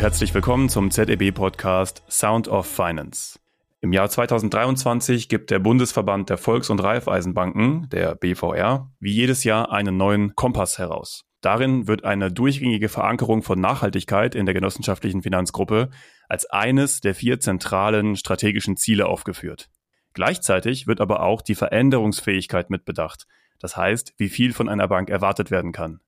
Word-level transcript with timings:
herzlich 0.00 0.32
willkommen 0.32 0.70
zum 0.70 0.90
ZEB-Podcast 0.90 2.02
Sound 2.08 2.48
of 2.48 2.66
Finance. 2.66 3.38
Im 3.82 3.92
Jahr 3.92 4.08
2023 4.08 5.28
gibt 5.28 5.50
der 5.50 5.58
Bundesverband 5.58 6.30
der 6.30 6.38
Volks- 6.38 6.70
und 6.70 6.82
Raiffeisenbanken, 6.82 7.86
der 7.90 8.14
BVR, 8.14 8.90
wie 8.98 9.12
jedes 9.12 9.44
Jahr 9.44 9.70
einen 9.70 9.98
neuen 9.98 10.34
Kompass 10.34 10.78
heraus. 10.78 11.26
Darin 11.42 11.86
wird 11.86 12.04
eine 12.04 12.32
durchgängige 12.32 12.88
Verankerung 12.88 13.42
von 13.42 13.60
Nachhaltigkeit 13.60 14.34
in 14.34 14.46
der 14.46 14.54
genossenschaftlichen 14.54 15.20
Finanzgruppe 15.20 15.90
als 16.30 16.46
eines 16.46 17.02
der 17.02 17.14
vier 17.14 17.38
zentralen 17.38 18.16
strategischen 18.16 18.78
Ziele 18.78 19.04
aufgeführt. 19.04 19.68
Gleichzeitig 20.14 20.86
wird 20.86 21.02
aber 21.02 21.20
auch 21.20 21.42
die 21.42 21.54
Veränderungsfähigkeit 21.54 22.70
mitbedacht, 22.70 23.26
das 23.58 23.76
heißt, 23.76 24.14
wie 24.16 24.30
viel 24.30 24.54
von 24.54 24.70
einer 24.70 24.88
Bank 24.88 25.10
erwartet 25.10 25.50
werden 25.50 25.72
kann. 25.72 26.00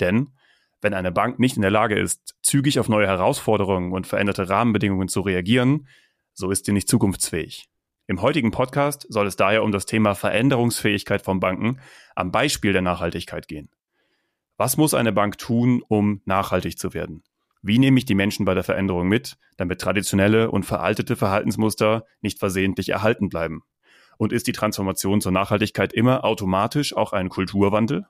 Denn 0.00 0.32
wenn 0.80 0.94
eine 0.94 1.12
Bank 1.12 1.38
nicht 1.38 1.56
in 1.56 1.62
der 1.62 1.70
Lage 1.70 1.98
ist, 1.98 2.34
zügig 2.42 2.78
auf 2.78 2.88
neue 2.88 3.06
Herausforderungen 3.06 3.92
und 3.92 4.06
veränderte 4.06 4.48
Rahmenbedingungen 4.48 5.08
zu 5.08 5.20
reagieren, 5.20 5.88
so 6.32 6.50
ist 6.50 6.66
sie 6.66 6.72
nicht 6.72 6.88
zukunftsfähig. 6.88 7.68
Im 8.06 8.22
heutigen 8.22 8.52
Podcast 8.52 9.06
soll 9.10 9.26
es 9.26 9.36
daher 9.36 9.62
um 9.62 9.72
das 9.72 9.84
Thema 9.84 10.14
Veränderungsfähigkeit 10.14 11.20
von 11.20 11.40
Banken 11.40 11.80
am 12.14 12.32
Beispiel 12.32 12.72
der 12.72 12.80
Nachhaltigkeit 12.80 13.48
gehen. 13.48 13.68
Was 14.56 14.76
muss 14.76 14.94
eine 14.94 15.12
Bank 15.12 15.38
tun, 15.38 15.82
um 15.86 16.22
nachhaltig 16.24 16.78
zu 16.78 16.94
werden? 16.94 17.22
Wie 17.60 17.78
nehme 17.78 17.98
ich 17.98 18.06
die 18.06 18.14
Menschen 18.14 18.44
bei 18.44 18.54
der 18.54 18.64
Veränderung 18.64 19.08
mit, 19.08 19.36
damit 19.56 19.80
traditionelle 19.80 20.50
und 20.50 20.64
veraltete 20.64 21.16
Verhaltensmuster 21.16 22.06
nicht 22.20 22.38
versehentlich 22.38 22.88
erhalten 22.88 23.28
bleiben? 23.28 23.62
Und 24.16 24.32
ist 24.32 24.46
die 24.46 24.52
Transformation 24.52 25.20
zur 25.20 25.32
Nachhaltigkeit 25.32 25.92
immer 25.92 26.24
automatisch 26.24 26.96
auch 26.96 27.12
ein 27.12 27.28
Kulturwandel? 27.28 28.06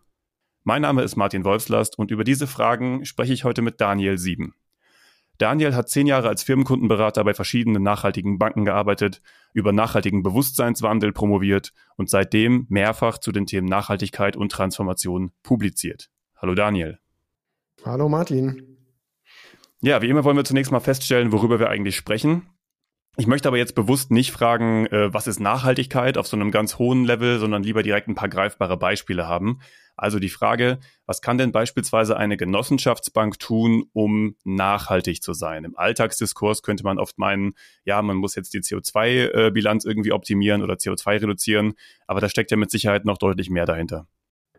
Mein 0.69 0.83
Name 0.83 1.01
ist 1.01 1.17
Martin 1.17 1.47
Wolfslast 1.47 1.99
und 1.99 2.11
über 2.11 2.25
diese 2.25 2.47
Fragen 2.47 3.07
spreche 3.07 3.33
ich 3.33 3.45
heute 3.45 3.63
mit 3.63 3.81
Daniel 3.81 4.19
Sieben. 4.19 4.55
Daniel 5.39 5.75
hat 5.75 5.89
zehn 5.89 6.07
Jahre 6.07 6.29
als 6.29 6.43
Firmenkundenberater 6.43 7.25
bei 7.25 7.33
verschiedenen 7.33 7.83
nachhaltigen 7.83 8.39
Banken 8.39 8.67
gearbeitet, 8.67 9.23
über 9.55 9.73
nachhaltigen 9.73 10.23
Bewusstseinswandel 10.23 11.13
promoviert 11.13 11.73
und 11.97 12.11
seitdem 12.11 12.67
mehrfach 12.69 13.17
zu 13.17 13.33
den 13.33 13.47
Themen 13.47 13.67
Nachhaltigkeit 13.67 14.37
und 14.37 14.53
Transformation 14.53 15.33
publiziert. 15.43 16.11
Hallo 16.37 16.55
Daniel. 16.55 16.99
Hallo 17.87 18.11
Martin. 18.11 18.77
Ja, 19.81 20.03
wie 20.03 20.11
immer 20.11 20.25
wollen 20.25 20.37
wir 20.37 20.45
zunächst 20.45 20.71
mal 20.71 20.81
feststellen, 20.81 21.33
worüber 21.33 21.59
wir 21.59 21.71
eigentlich 21.71 21.97
sprechen. 21.97 22.47
Ich 23.17 23.27
möchte 23.27 23.49
aber 23.49 23.59
jetzt 23.59 23.75
bewusst 23.75 24.11
nicht 24.11 24.31
fragen, 24.31 24.87
äh, 24.87 25.13
was 25.13 25.27
ist 25.27 25.41
Nachhaltigkeit 25.41 26.17
auf 26.17 26.29
so 26.29 26.37
einem 26.37 26.51
ganz 26.51 26.79
hohen 26.79 27.05
Level, 27.05 27.39
sondern 27.41 27.63
lieber 27.63 27.83
direkt 27.83 28.09
ein 28.09 28.15
paar 28.15 28.29
greifbare 28.29 28.77
Beispiele 28.77 29.27
haben. 29.27 29.59
Also 29.99 30.21
die 30.21 30.29
Frage, 30.29 30.79
was 31.07 31.21
kann 31.21 31.39
denn 31.39 31.51
beispielsweise 31.51 32.17
eine 32.17 32.37
Genossenschaftsbank 32.37 33.41
tun, 33.41 33.87
um 33.93 34.37
nachhaltig 34.45 35.21
zu 35.25 35.33
sein? 35.33 35.65
Im 35.65 35.77
Alltagsdiskurs 35.77 36.63
könnte 36.63 36.85
man 36.85 37.01
oft 37.01 37.19
meinen, 37.19 37.55
ja, 37.85 38.01
man 38.01 38.17
muss 38.17 38.37
jetzt 38.37 38.55
die 38.55 38.61
CO2-Bilanz 38.61 39.85
irgendwie 39.85 40.13
optimieren 40.13 40.63
oder 40.63 40.75
CO2 40.75 41.23
reduzieren, 41.23 41.75
aber 42.07 42.21
da 42.21 42.29
steckt 42.29 42.53
ja 42.53 42.57
mit 42.57 42.71
Sicherheit 42.71 43.05
noch 43.05 43.19
deutlich 43.19 43.51
mehr 43.51 43.67
dahinter. 43.67 44.07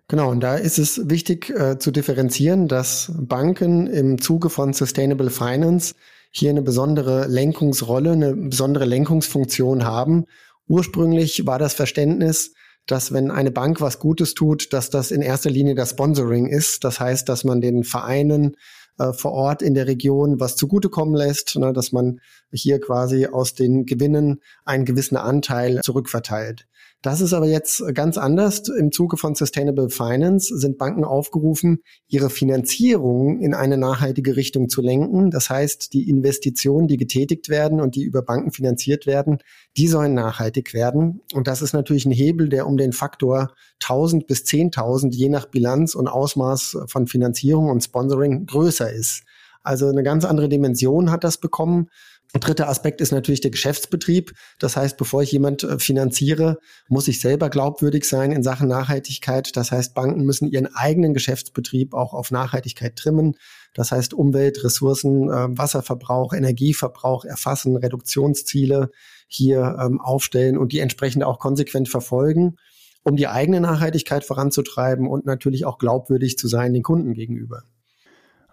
Genau, 0.09 0.29
und 0.31 0.41
da 0.41 0.55
ist 0.55 0.77
es 0.79 1.09
wichtig 1.09 1.49
äh, 1.51 1.79
zu 1.79 1.91
differenzieren, 1.91 2.67
dass 2.67 3.13
Banken 3.15 3.87
im 3.87 4.19
Zuge 4.19 4.49
von 4.49 4.73
Sustainable 4.73 5.29
Finance 5.29 5.95
hier 6.31 6.49
eine 6.49 6.61
besondere 6.61 7.27
Lenkungsrolle, 7.27 8.11
eine 8.11 8.35
besondere 8.35 8.85
Lenkungsfunktion 8.85 9.83
haben. 9.83 10.25
Ursprünglich 10.67 11.45
war 11.45 11.59
das 11.59 11.73
Verständnis, 11.73 12.53
dass 12.85 13.13
wenn 13.13 13.31
eine 13.31 13.51
Bank 13.51 13.81
was 13.81 13.99
Gutes 13.99 14.33
tut, 14.33 14.73
dass 14.73 14.89
das 14.89 15.11
in 15.11 15.21
erster 15.21 15.49
Linie 15.49 15.75
das 15.75 15.91
Sponsoring 15.91 16.47
ist. 16.47 16.83
Das 16.83 16.99
heißt, 16.99 17.27
dass 17.29 17.43
man 17.43 17.61
den 17.61 17.83
Vereinen 17.83 18.55
äh, 18.97 19.13
vor 19.13 19.31
Ort 19.31 19.61
in 19.61 19.73
der 19.73 19.87
Region 19.87 20.39
was 20.39 20.55
zugutekommen 20.55 21.15
lässt, 21.15 21.55
ne, 21.57 21.73
dass 21.73 21.91
man 21.91 22.19
hier 22.51 22.79
quasi 22.79 23.27
aus 23.27 23.53
den 23.53 23.85
Gewinnen 23.85 24.41
einen 24.65 24.85
gewissen 24.85 25.17
Anteil 25.17 25.81
zurückverteilt. 25.81 26.67
Das 27.01 27.21
ist 27.21 27.31
aber 27.31 27.45
jetzt 27.45 27.81
ganz 27.93 28.17
anders. 28.17 28.67
Im 28.67 28.91
Zuge 28.91 29.15
von 29.15 29.33
Sustainable 29.33 29.89
Finance 29.89 30.53
sind 30.57 30.77
Banken 30.77 31.05
aufgerufen, 31.05 31.79
ihre 32.09 32.29
Finanzierung 32.29 33.39
in 33.39 33.53
eine 33.53 33.77
nachhaltige 33.77 34.35
Richtung 34.35 34.67
zu 34.67 34.81
lenken. 34.81 35.31
Das 35.31 35.49
heißt, 35.49 35.93
die 35.93 36.09
Investitionen, 36.09 36.89
die 36.89 36.97
getätigt 36.97 37.47
werden 37.47 37.79
und 37.79 37.95
die 37.95 38.03
über 38.03 38.21
Banken 38.21 38.51
finanziert 38.51 39.05
werden, 39.07 39.37
die 39.77 39.87
sollen 39.87 40.13
nachhaltig 40.13 40.73
werden. 40.73 41.21
Und 41.33 41.47
das 41.47 41.61
ist 41.61 41.71
natürlich 41.71 42.05
ein 42.05 42.11
Hebel, 42.11 42.49
der 42.49 42.67
um 42.67 42.75
den 42.75 42.91
Faktor 42.91 43.53
1000 43.81 44.27
bis 44.27 44.43
10.000 44.43 45.13
je 45.13 45.29
nach 45.29 45.45
Bilanz 45.45 45.95
und 45.95 46.09
Ausmaß 46.09 46.79
von 46.87 47.07
Finanzierung 47.07 47.69
und 47.69 47.81
Sponsoring 47.81 48.45
größer 48.45 48.91
ist. 48.91 49.23
Also 49.63 49.87
eine 49.87 50.03
ganz 50.03 50.25
andere 50.25 50.49
Dimension 50.49 51.11
hat 51.11 51.23
das 51.23 51.37
bekommen. 51.37 51.89
Dritter 52.33 52.69
Aspekt 52.69 53.01
ist 53.01 53.11
natürlich 53.11 53.41
der 53.41 53.49
Geschäftsbetrieb. 53.49 54.33
Das 54.59 54.77
heißt, 54.77 54.97
bevor 54.97 55.23
ich 55.23 55.31
jemand 55.31 55.63
äh, 55.63 55.79
finanziere, 55.79 56.59
muss 56.87 57.07
ich 57.07 57.21
selber 57.21 57.49
glaubwürdig 57.49 58.07
sein 58.07 58.31
in 58.31 58.43
Sachen 58.43 58.67
Nachhaltigkeit. 58.67 59.57
Das 59.57 59.71
heißt, 59.71 59.95
Banken 59.95 60.23
müssen 60.23 60.47
ihren 60.47 60.67
eigenen 60.75 61.15
Geschäftsbetrieb 61.15 61.95
auch 61.95 62.13
auf 62.13 62.29
Nachhaltigkeit 62.29 62.95
trimmen. 62.95 63.35
Das 63.73 63.91
heißt, 63.91 64.13
Umwelt, 64.13 64.63
Ressourcen, 64.63 65.29
äh, 65.29 65.57
Wasserverbrauch, 65.57 66.33
Energieverbrauch 66.33 67.25
erfassen, 67.25 67.75
Reduktionsziele 67.75 68.91
hier 69.27 69.77
ähm, 69.79 69.99
aufstellen 69.99 70.57
und 70.57 70.71
die 70.71 70.79
entsprechend 70.79 71.23
auch 71.23 71.39
konsequent 71.39 71.89
verfolgen, 71.89 72.57
um 73.03 73.15
die 73.15 73.27
eigene 73.27 73.59
Nachhaltigkeit 73.59 74.23
voranzutreiben 74.23 75.07
und 75.07 75.25
natürlich 75.25 75.65
auch 75.65 75.79
glaubwürdig 75.79 76.37
zu 76.37 76.47
sein 76.47 76.73
den 76.73 76.83
Kunden 76.83 77.15
gegenüber. 77.15 77.63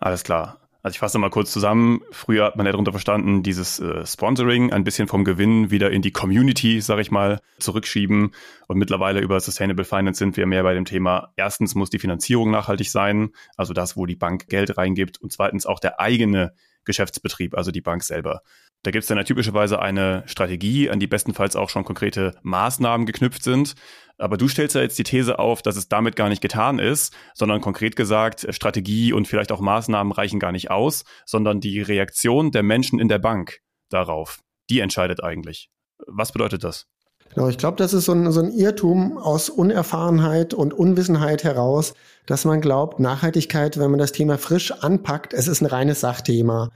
Alles 0.01 0.23
klar. 0.23 0.66
Also 0.87 0.95
ich 0.95 1.01
fasse 1.01 1.19
mal 1.19 1.31
kurz 1.31 1.51
zusammen. 1.51 2.01
Früher 2.13 2.45
hat 2.45 2.55
man 2.55 2.65
ja 2.65 2.71
darunter 2.71 2.93
verstanden, 2.93 3.43
dieses 3.43 3.81
äh, 3.81 4.07
Sponsoring 4.07 4.73
ein 4.73 4.85
bisschen 4.85 5.09
vom 5.09 5.25
Gewinn 5.25 5.73
wieder 5.73 5.91
in 5.91 6.01
die 6.01 6.13
Community, 6.13 6.81
sage 6.81 7.03
ich 7.03 7.11
mal, 7.11 7.41
zurückschieben. 7.59 8.31
Und 8.69 8.79
mittlerweile 8.79 9.19
über 9.19 9.41
Sustainable 9.41 9.85
Finance 9.85 10.21
sind 10.21 10.37
wir 10.37 10.47
mehr 10.47 10.63
bei 10.63 10.75
dem 10.75 10.85
Thema, 10.85 11.33
erstens 11.35 11.75
muss 11.75 11.91
die 11.91 11.99
Finanzierung 11.99 12.53
nachhaltig 12.53 12.89
sein, 12.89 13.31
also 13.57 13.73
das, 13.73 13.97
wo 13.97 14.07
die 14.07 14.15
Bank 14.15 14.47
Geld 14.47 14.79
reingibt. 14.79 15.21
Und 15.21 15.33
zweitens 15.33 15.67
auch 15.67 15.81
der 15.81 15.99
eigene 15.99 16.53
Geschäftsbetrieb, 16.85 17.57
also 17.57 17.73
die 17.73 17.81
Bank 17.81 18.05
selber. 18.05 18.43
Da 18.87 18.93
gibt 18.93 19.03
es 19.03 19.09
dann 19.09 19.19
ja 19.19 19.25
typischerweise 19.25 19.81
eine 19.81 20.23
Strategie, 20.27 20.89
an 20.91 21.01
die 21.01 21.09
bestenfalls 21.09 21.57
auch 21.57 21.71
schon 21.71 21.83
konkrete 21.83 22.37
Maßnahmen 22.43 23.05
geknüpft 23.05 23.43
sind. 23.43 23.75
Aber 24.17 24.37
du 24.37 24.47
stellst 24.47 24.77
ja 24.77 24.81
jetzt 24.81 24.97
die 24.97 25.03
These 25.03 25.41
auf, 25.41 25.61
dass 25.61 25.75
es 25.75 25.89
damit 25.89 26.15
gar 26.15 26.29
nicht 26.29 26.41
getan 26.41 26.79
ist, 26.79 27.13
sondern 27.35 27.61
konkret 27.61 27.97
gesagt, 27.97 28.47
Strategie 28.51 29.13
und 29.13 29.27
vielleicht 29.27 29.51
auch 29.51 29.59
Maßnahmen 29.59 30.13
reichen 30.13 30.39
gar 30.39 30.53
nicht 30.53 30.71
aus, 30.71 31.03
sondern 31.25 31.59
die 31.59 31.81
Reaktion 31.81 32.53
der 32.53 32.63
Menschen 32.63 33.01
in 33.01 33.09
der 33.09 33.19
Bank 33.19 33.59
darauf, 33.91 34.39
die 34.71 34.79
entscheidet 34.79 35.21
eigentlich. 35.21 35.69
Was 36.07 36.31
bedeutet 36.31 36.63
das? 36.63 36.87
Genau, 37.35 37.49
ich 37.49 37.59
glaube, 37.59 37.79
das 37.79 37.93
ist 37.93 38.05
so 38.05 38.13
ein, 38.13 38.31
so 38.31 38.41
ein 38.41 38.53
Irrtum 38.53 39.19
aus 39.19 39.51
Unerfahrenheit 39.51 40.55
und 40.55 40.75
Unwissenheit 40.75 41.43
heraus, 41.43 41.95
dass 42.27 42.45
man 42.45 42.61
glaubt, 42.61 43.01
Nachhaltigkeit, 43.01 43.81
wenn 43.81 43.91
man 43.91 43.99
das 43.99 44.13
Thema 44.13 44.39
frisch 44.39 44.71
anpackt, 44.71 45.35
es 45.35 45.49
ist 45.49 45.61
ein 45.61 45.67
reines 45.67 46.03
Sachthema. 46.03 46.71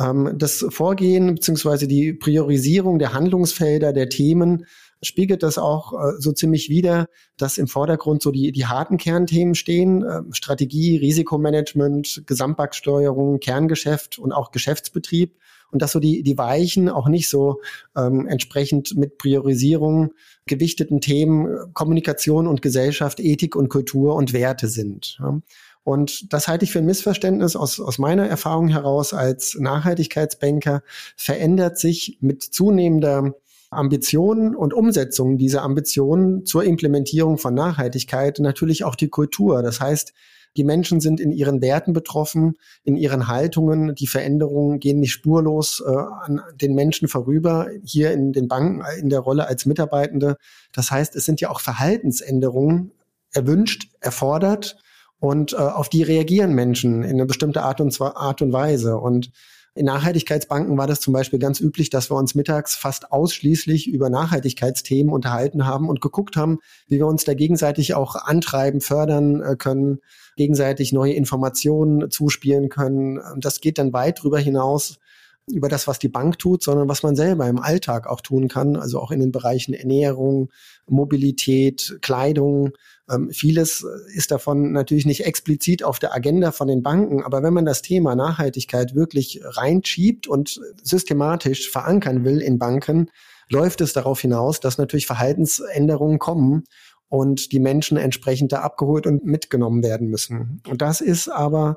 Ähm, 0.00 0.32
das 0.36 0.64
Vorgehen 0.68 1.34
bzw. 1.34 1.86
die 1.86 2.12
Priorisierung 2.12 2.98
der 2.98 3.12
Handlungsfelder, 3.12 3.92
der 3.92 4.08
Themen 4.08 4.66
spiegelt 5.02 5.42
das 5.42 5.58
auch 5.58 5.92
äh, 5.92 6.12
so 6.18 6.32
ziemlich 6.32 6.68
wider, 6.68 7.08
dass 7.36 7.58
im 7.58 7.68
Vordergrund 7.68 8.22
so 8.22 8.30
die, 8.30 8.52
die 8.52 8.66
harten 8.66 8.96
Kernthemen 8.96 9.54
stehen, 9.54 10.02
äh, 10.02 10.22
Strategie, 10.30 10.96
Risikomanagement, 10.96 12.22
Gesamtmarktsteuerung, 12.26 13.40
Kerngeschäft 13.40 14.18
und 14.18 14.32
auch 14.32 14.50
Geschäftsbetrieb 14.50 15.36
und 15.70 15.82
dass 15.82 15.92
so 15.92 16.00
die, 16.00 16.22
die 16.22 16.38
Weichen 16.38 16.88
auch 16.88 17.08
nicht 17.08 17.28
so 17.28 17.60
ähm, 17.96 18.26
entsprechend 18.26 18.96
mit 18.96 19.18
Priorisierung 19.18 20.12
gewichteten 20.46 21.00
Themen 21.00 21.46
äh, 21.46 21.58
Kommunikation 21.72 22.46
und 22.46 22.62
Gesellschaft, 22.62 23.20
Ethik 23.20 23.56
und 23.56 23.68
Kultur 23.68 24.14
und 24.14 24.32
Werte 24.32 24.68
sind. 24.68 25.18
Ja. 25.20 25.40
Und 25.86 26.32
das 26.32 26.48
halte 26.48 26.64
ich 26.64 26.72
für 26.72 26.80
ein 26.80 26.84
Missverständnis 26.84 27.54
aus, 27.54 27.78
aus 27.78 27.98
meiner 27.98 28.26
Erfahrung 28.26 28.66
heraus 28.66 29.14
als 29.14 29.56
Nachhaltigkeitsbanker 29.56 30.82
verändert 31.16 31.78
sich 31.78 32.18
mit 32.20 32.42
zunehmender 32.42 33.36
Ambitionen 33.70 34.56
und 34.56 34.74
Umsetzung 34.74 35.38
dieser 35.38 35.62
Ambitionen 35.62 36.44
zur 36.44 36.64
Implementierung 36.64 37.38
von 37.38 37.54
Nachhaltigkeit 37.54 38.40
natürlich 38.40 38.82
auch 38.82 38.96
die 38.96 39.10
Kultur. 39.10 39.62
Das 39.62 39.80
heißt, 39.80 40.12
die 40.56 40.64
Menschen 40.64 40.98
sind 40.98 41.20
in 41.20 41.30
ihren 41.30 41.62
Werten 41.62 41.92
betroffen, 41.92 42.56
in 42.82 42.96
ihren 42.96 43.28
Haltungen. 43.28 43.94
Die 43.94 44.08
Veränderungen 44.08 44.80
gehen 44.80 44.98
nicht 44.98 45.12
spurlos 45.12 45.84
äh, 45.86 45.88
an 45.88 46.42
den 46.60 46.74
Menschen 46.74 47.06
vorüber, 47.06 47.68
hier 47.84 48.10
in 48.10 48.32
den 48.32 48.48
Banken 48.48 48.82
in 48.98 49.08
der 49.08 49.20
Rolle 49.20 49.46
als 49.46 49.66
Mitarbeitende. 49.66 50.36
Das 50.72 50.90
heißt, 50.90 51.14
es 51.14 51.24
sind 51.24 51.40
ja 51.40 51.48
auch 51.48 51.60
Verhaltensänderungen 51.60 52.90
erwünscht, 53.32 53.88
erfordert 54.00 54.78
und 55.18 55.52
äh, 55.52 55.56
auf 55.56 55.88
die 55.88 56.02
reagieren 56.02 56.52
Menschen 56.52 57.02
in 57.02 57.10
eine 57.10 57.26
bestimmte 57.26 57.62
Art 57.62 57.80
und, 57.80 58.00
Art 58.00 58.42
und 58.42 58.52
Weise. 58.52 58.98
Und 58.98 59.30
In 59.76 59.84
Nachhaltigkeitsbanken 59.84 60.78
war 60.78 60.86
das 60.86 61.00
zum 61.00 61.12
Beispiel 61.12 61.38
ganz 61.38 61.60
üblich, 61.60 61.90
dass 61.90 62.10
wir 62.10 62.16
uns 62.16 62.34
mittags 62.34 62.74
fast 62.74 63.12
ausschließlich 63.12 63.88
über 63.88 64.08
Nachhaltigkeitsthemen 64.08 65.12
unterhalten 65.12 65.66
haben 65.66 65.90
und 65.90 66.00
geguckt 66.00 66.34
haben, 66.36 66.60
wie 66.88 66.96
wir 66.96 67.06
uns 67.06 67.24
da 67.24 67.34
gegenseitig 67.34 67.94
auch 67.94 68.16
antreiben, 68.16 68.80
fördern 68.80 69.42
äh, 69.42 69.54
können, 69.56 69.98
gegenseitig 70.36 70.94
neue 70.94 71.12
Informationen 71.12 72.10
zuspielen 72.10 72.70
können. 72.70 73.18
Und 73.18 73.44
das 73.44 73.60
geht 73.60 73.76
dann 73.76 73.92
weit 73.92 74.20
darüber 74.20 74.38
hinaus, 74.38 74.98
über 75.46 75.68
das, 75.68 75.86
was 75.86 75.98
die 75.98 76.08
Bank 76.08 76.38
tut, 76.38 76.62
sondern 76.62 76.88
was 76.88 77.02
man 77.02 77.14
selber 77.14 77.46
im 77.46 77.60
Alltag 77.60 78.06
auch 78.06 78.22
tun 78.22 78.48
kann, 78.48 78.76
also 78.76 78.98
auch 78.98 79.10
in 79.10 79.20
den 79.20 79.30
Bereichen 79.30 79.74
Ernährung, 79.74 80.48
Mobilität, 80.88 81.98
Kleidung. 82.00 82.72
Ähm, 83.10 83.30
vieles 83.30 83.84
ist 84.14 84.30
davon 84.30 84.72
natürlich 84.72 85.06
nicht 85.06 85.24
explizit 85.24 85.82
auf 85.82 85.98
der 85.98 86.14
Agenda 86.14 86.52
von 86.52 86.68
den 86.68 86.82
Banken, 86.82 87.22
aber 87.22 87.42
wenn 87.42 87.54
man 87.54 87.64
das 87.64 87.82
Thema 87.82 88.16
Nachhaltigkeit 88.16 88.94
wirklich 88.94 89.40
reinschiebt 89.42 90.26
und 90.26 90.60
systematisch 90.82 91.70
verankern 91.70 92.24
will 92.24 92.40
in 92.40 92.58
Banken, 92.58 93.10
läuft 93.48 93.80
es 93.80 93.92
darauf 93.92 94.20
hinaus, 94.20 94.60
dass 94.60 94.78
natürlich 94.78 95.06
Verhaltensänderungen 95.06 96.18
kommen 96.18 96.64
und 97.08 97.52
die 97.52 97.60
Menschen 97.60 97.96
entsprechend 97.96 98.52
da 98.52 98.60
abgeholt 98.60 99.06
und 99.06 99.24
mitgenommen 99.24 99.82
werden 99.84 100.08
müssen. 100.08 100.60
Und 100.68 100.82
das 100.82 101.00
ist 101.00 101.28
aber 101.28 101.76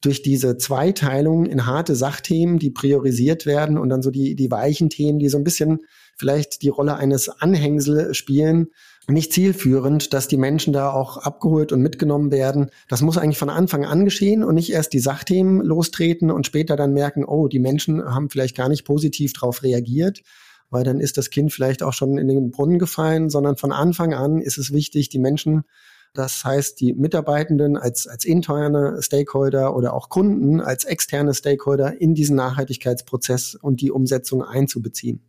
durch 0.00 0.22
diese 0.22 0.56
Zweiteilung 0.56 1.46
in 1.46 1.66
harte 1.66 1.94
Sachthemen, 1.94 2.58
die 2.58 2.70
priorisiert 2.70 3.44
werden 3.44 3.76
und 3.76 3.90
dann 3.90 4.02
so 4.02 4.10
die, 4.10 4.34
die 4.34 4.50
weichen 4.50 4.88
Themen, 4.88 5.18
die 5.18 5.28
so 5.28 5.36
ein 5.36 5.44
bisschen 5.44 5.80
vielleicht 6.16 6.62
die 6.62 6.68
Rolle 6.68 6.96
eines 6.96 7.28
Anhängsel 7.28 8.14
spielen, 8.14 8.68
nicht 9.08 9.32
zielführend, 9.32 10.12
dass 10.12 10.28
die 10.28 10.36
Menschen 10.36 10.72
da 10.72 10.90
auch 10.92 11.16
abgeholt 11.16 11.72
und 11.72 11.80
mitgenommen 11.80 12.30
werden. 12.30 12.70
Das 12.88 13.02
muss 13.02 13.18
eigentlich 13.18 13.38
von 13.38 13.50
Anfang 13.50 13.84
an 13.84 14.04
geschehen 14.04 14.44
und 14.44 14.54
nicht 14.54 14.70
erst 14.70 14.92
die 14.92 15.00
Sachthemen 15.00 15.60
lostreten 15.60 16.30
und 16.30 16.46
später 16.46 16.76
dann 16.76 16.92
merken, 16.92 17.24
oh, 17.24 17.48
die 17.48 17.58
Menschen 17.58 18.04
haben 18.04 18.30
vielleicht 18.30 18.56
gar 18.56 18.68
nicht 18.68 18.84
positiv 18.84 19.32
darauf 19.32 19.62
reagiert, 19.62 20.22
weil 20.70 20.84
dann 20.84 21.00
ist 21.00 21.18
das 21.18 21.30
Kind 21.30 21.52
vielleicht 21.52 21.82
auch 21.82 21.92
schon 21.92 22.18
in 22.18 22.28
den 22.28 22.50
Brunnen 22.50 22.78
gefallen, 22.78 23.30
sondern 23.30 23.56
von 23.56 23.72
Anfang 23.72 24.14
an 24.14 24.40
ist 24.40 24.58
es 24.58 24.72
wichtig, 24.72 25.08
die 25.08 25.18
Menschen 25.18 25.64
das 26.12 26.44
heißt, 26.44 26.80
die 26.80 26.92
Mitarbeitenden 26.92 27.76
als, 27.76 28.06
als 28.06 28.24
interne 28.24 29.00
Stakeholder 29.02 29.76
oder 29.76 29.94
auch 29.94 30.08
Kunden 30.08 30.60
als 30.60 30.84
externe 30.84 31.34
Stakeholder 31.34 32.00
in 32.00 32.14
diesen 32.14 32.36
Nachhaltigkeitsprozess 32.36 33.54
und 33.54 33.80
die 33.80 33.90
Umsetzung 33.90 34.42
einzubeziehen. 34.42 35.22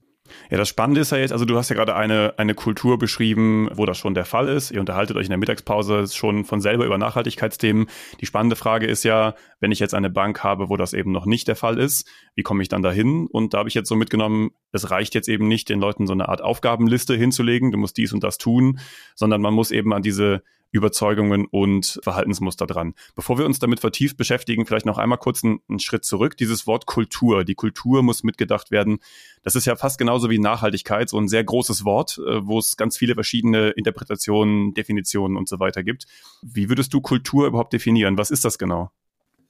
Ja, 0.49 0.57
das 0.57 0.69
Spannende 0.69 1.01
ist 1.01 1.11
ja 1.11 1.17
jetzt, 1.17 1.33
also 1.33 1.45
du 1.45 1.57
hast 1.57 1.69
ja 1.69 1.75
gerade 1.75 1.95
eine, 1.95 2.33
eine 2.37 2.53
Kultur 2.53 2.97
beschrieben, 2.97 3.69
wo 3.73 3.85
das 3.85 3.97
schon 3.97 4.13
der 4.13 4.25
Fall 4.25 4.47
ist. 4.47 4.71
Ihr 4.71 4.79
unterhaltet 4.79 5.17
euch 5.17 5.25
in 5.25 5.31
der 5.31 5.37
Mittagspause 5.37 6.07
schon 6.07 6.45
von 6.45 6.61
selber 6.61 6.85
über 6.85 6.97
Nachhaltigkeitsthemen. 6.97 7.87
Die 8.19 8.25
spannende 8.25 8.55
Frage 8.55 8.87
ist 8.87 9.03
ja, 9.03 9.35
wenn 9.59 9.71
ich 9.71 9.79
jetzt 9.79 9.93
eine 9.93 10.09
Bank 10.09 10.43
habe, 10.43 10.69
wo 10.69 10.77
das 10.77 10.93
eben 10.93 11.11
noch 11.11 11.25
nicht 11.25 11.47
der 11.47 11.55
Fall 11.55 11.77
ist, 11.77 12.09
wie 12.35 12.43
komme 12.43 12.63
ich 12.63 12.69
dann 12.69 12.81
dahin? 12.81 13.27
Und 13.27 13.53
da 13.53 13.59
habe 13.59 13.69
ich 13.69 13.75
jetzt 13.75 13.89
so 13.89 13.95
mitgenommen, 13.95 14.51
es 14.71 14.89
reicht 14.89 15.15
jetzt 15.15 15.27
eben 15.27 15.47
nicht, 15.47 15.69
den 15.69 15.79
Leuten 15.79 16.07
so 16.07 16.13
eine 16.13 16.29
Art 16.29 16.41
Aufgabenliste 16.41 17.15
hinzulegen, 17.15 17.71
du 17.71 17.77
musst 17.77 17.97
dies 17.97 18.13
und 18.13 18.23
das 18.23 18.37
tun, 18.37 18.79
sondern 19.15 19.41
man 19.41 19.53
muss 19.53 19.71
eben 19.71 19.93
an 19.93 20.01
diese 20.01 20.43
Überzeugungen 20.71 21.45
und 21.45 21.99
Verhaltensmuster 22.03 22.65
dran. 22.65 22.93
Bevor 23.15 23.37
wir 23.37 23.45
uns 23.45 23.59
damit 23.59 23.79
vertieft 23.79 24.17
beschäftigen, 24.17 24.65
vielleicht 24.65 24.85
noch 24.85 24.97
einmal 24.97 25.17
kurz 25.17 25.43
einen, 25.43 25.59
einen, 25.69 25.79
Schritt 25.79 26.05
zurück. 26.05 26.37
Dieses 26.37 26.65
Wort 26.67 26.85
Kultur. 26.85 27.43
Die 27.43 27.55
Kultur 27.55 28.03
muss 28.03 28.23
mitgedacht 28.23 28.71
werden. 28.71 28.99
Das 29.43 29.55
ist 29.55 29.65
ja 29.65 29.75
fast 29.75 29.97
genauso 29.97 30.29
wie 30.29 30.39
Nachhaltigkeit, 30.39 31.09
so 31.09 31.17
ein 31.17 31.27
sehr 31.27 31.43
großes 31.43 31.83
Wort, 31.83 32.19
äh, 32.19 32.45
wo 32.45 32.59
es 32.59 32.77
ganz 32.77 32.97
viele 32.97 33.15
verschiedene 33.15 33.71
Interpretationen, 33.71 34.73
Definitionen 34.73 35.37
und 35.37 35.49
so 35.49 35.59
weiter 35.59 35.83
gibt. 35.83 36.05
Wie 36.41 36.69
würdest 36.69 36.93
du 36.93 37.01
Kultur 37.01 37.47
überhaupt 37.47 37.73
definieren? 37.73 38.17
Was 38.17 38.31
ist 38.31 38.45
das 38.45 38.57
genau? 38.57 38.91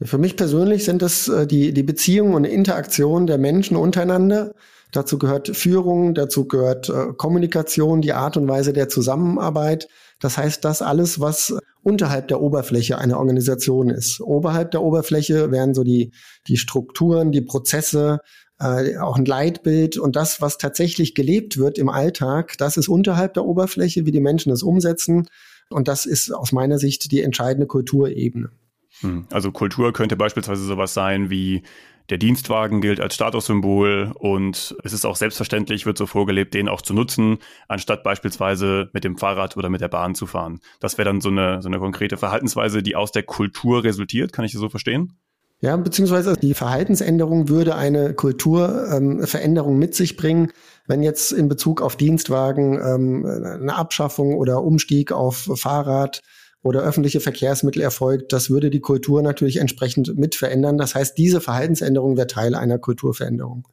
Für 0.04 0.18
mich 0.18 0.36
persönlich 0.36 0.84
sind 0.84 1.02
das 1.02 1.28
äh, 1.28 1.46
die, 1.46 1.74
die 1.74 1.84
Beziehungen 1.84 2.34
und 2.34 2.46
Interaktion 2.46 3.28
der 3.28 3.38
Menschen 3.38 3.78
untereinander. 3.78 4.56
Dazu 4.92 5.18
gehört 5.20 5.56
Führung, 5.56 6.16
dazu 6.16 6.48
gehört 6.48 6.90
äh, 6.90 7.14
Kommunikation, 7.16 8.02
die 8.02 8.14
Art 8.14 8.36
und 8.36 8.48
Weise 8.48 8.74
der 8.74 8.90
Zusammenarbeit. 8.90 9.88
Das 10.22 10.38
heißt, 10.38 10.64
das 10.64 10.82
alles, 10.82 11.20
was 11.20 11.54
unterhalb 11.84 12.28
der 12.30 12.42
Oberfläche 12.42 12.98
einer 12.98 13.18
Organisation 13.18 13.90
ist. 13.90 14.22
Oberhalb 14.22 14.72
der 14.72 14.84
Oberfläche 14.84 15.52
wären 15.52 15.74
so 15.74 15.84
die, 15.84 16.14
die 16.48 16.58
Strukturen, 16.58 17.32
die 17.32 17.42
Prozesse, 17.42 18.20
äh, 18.60 18.98
auch 18.98 19.18
ein 19.18 19.26
Leitbild 19.26 19.98
und 19.98 20.16
das, 20.16 20.40
was 20.40 20.60
tatsächlich 20.60 21.16
gelebt 21.16 21.58
wird 21.58 21.80
im 21.80 21.90
Alltag, 21.90 22.58
das 22.60 22.78
ist 22.78 22.88
unterhalb 22.88 23.34
der 23.34 23.46
Oberfläche, 23.46 24.06
wie 24.06 24.12
die 24.12 24.22
Menschen 24.22 24.52
es 24.52 24.64
umsetzen. 24.64 25.28
Und 25.72 25.88
das 25.88 26.06
ist 26.06 26.32
aus 26.32 26.52
meiner 26.52 26.78
Sicht 26.78 27.12
die 27.12 27.22
entscheidende 27.22 27.66
Kulturebene. 27.66 28.52
Hm. 29.00 29.26
Also 29.32 29.52
Kultur 29.52 29.94
könnte 29.94 30.16
beispielsweise 30.16 30.64
sowas 30.64 30.94
sein 30.94 31.30
wie 31.30 31.64
der 32.12 32.18
Dienstwagen 32.18 32.82
gilt 32.82 33.00
als 33.00 33.16
Statussymbol 33.16 34.12
und 34.20 34.76
es 34.84 34.92
ist 34.92 35.06
auch 35.06 35.16
selbstverständlich, 35.16 35.86
wird 35.86 35.98
so 35.98 36.06
vorgelebt, 36.06 36.54
den 36.54 36.68
auch 36.68 36.82
zu 36.82 36.94
nutzen, 36.94 37.38
anstatt 37.70 38.04
beispielsweise 38.04 38.90
mit 38.92 39.06
dem 39.06 39.18
Fahrrad 39.18 39.56
oder 39.56 39.70
mit 39.70 39.80
der 39.80 39.88
Bahn 39.88 40.14
zu 40.14 40.28
fahren. 40.28 40.60
Das 40.82 40.98
wäre 40.98 41.06
dann 41.06 41.22
so 41.22 41.30
eine, 41.30 41.62
so 41.62 41.70
eine 41.70 41.80
konkrete 41.80 42.18
Verhaltensweise, 42.18 42.84
die 42.84 42.98
aus 42.98 43.14
der 43.14 43.24
Kultur 43.24 43.86
resultiert. 43.86 44.34
Kann 44.34 44.44
ich 44.44 44.52
das 44.52 44.60
so 44.60 44.68
verstehen? 44.68 45.14
Ja, 45.62 45.78
beziehungsweise 45.78 46.36
die 46.36 46.54
Verhaltensänderung 46.54 47.48
würde 47.48 47.76
eine 47.76 48.14
Kulturveränderung 48.14 49.74
ähm, 49.74 49.80
mit 49.80 49.96
sich 49.96 50.18
bringen. 50.18 50.52
Wenn 50.88 51.04
jetzt 51.04 51.32
in 51.32 51.48
Bezug 51.48 51.82
auf 51.82 51.96
Dienstwagen 51.96 52.74
ähm, 52.74 53.26
eine 53.26 53.76
Abschaffung 53.76 54.36
oder 54.36 54.64
Umstieg 54.64 55.14
auf 55.14 55.50
Fahrrad 55.56 56.22
oder 56.64 56.82
öffentliche 56.82 57.20
Verkehrsmittel 57.20 57.82
erfolgt, 57.82 58.34
das 58.34 58.50
würde 58.50 58.70
die 58.70 58.82
Kultur 58.82 59.22
natürlich 59.22 59.58
entsprechend 59.58 60.18
mit 60.18 60.36
verändern. 60.36 60.78
Das 60.78 60.96
heißt, 60.96 61.18
diese 61.18 61.42
Verhaltensänderung 61.42 62.18
wäre 62.18 62.28
Teil 62.28 62.56
einer 62.56 62.78
Kulturveränderung. 62.78 63.68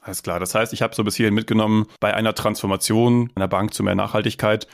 Alles 0.00 0.22
klar. 0.22 0.38
Das 0.38 0.54
heißt, 0.54 0.72
ich 0.72 0.82
habe 0.82 0.94
so 0.94 1.02
bis 1.04 1.16
hierhin 1.16 1.34
mitgenommen, 1.34 1.86
bei 2.00 2.12
einer 2.12 2.34
Transformation 2.34 3.30
einer 3.34 3.48
Bank 3.48 3.72
zu 3.72 3.82
mehr 3.82 3.94
Nachhaltigkeit 3.94 4.66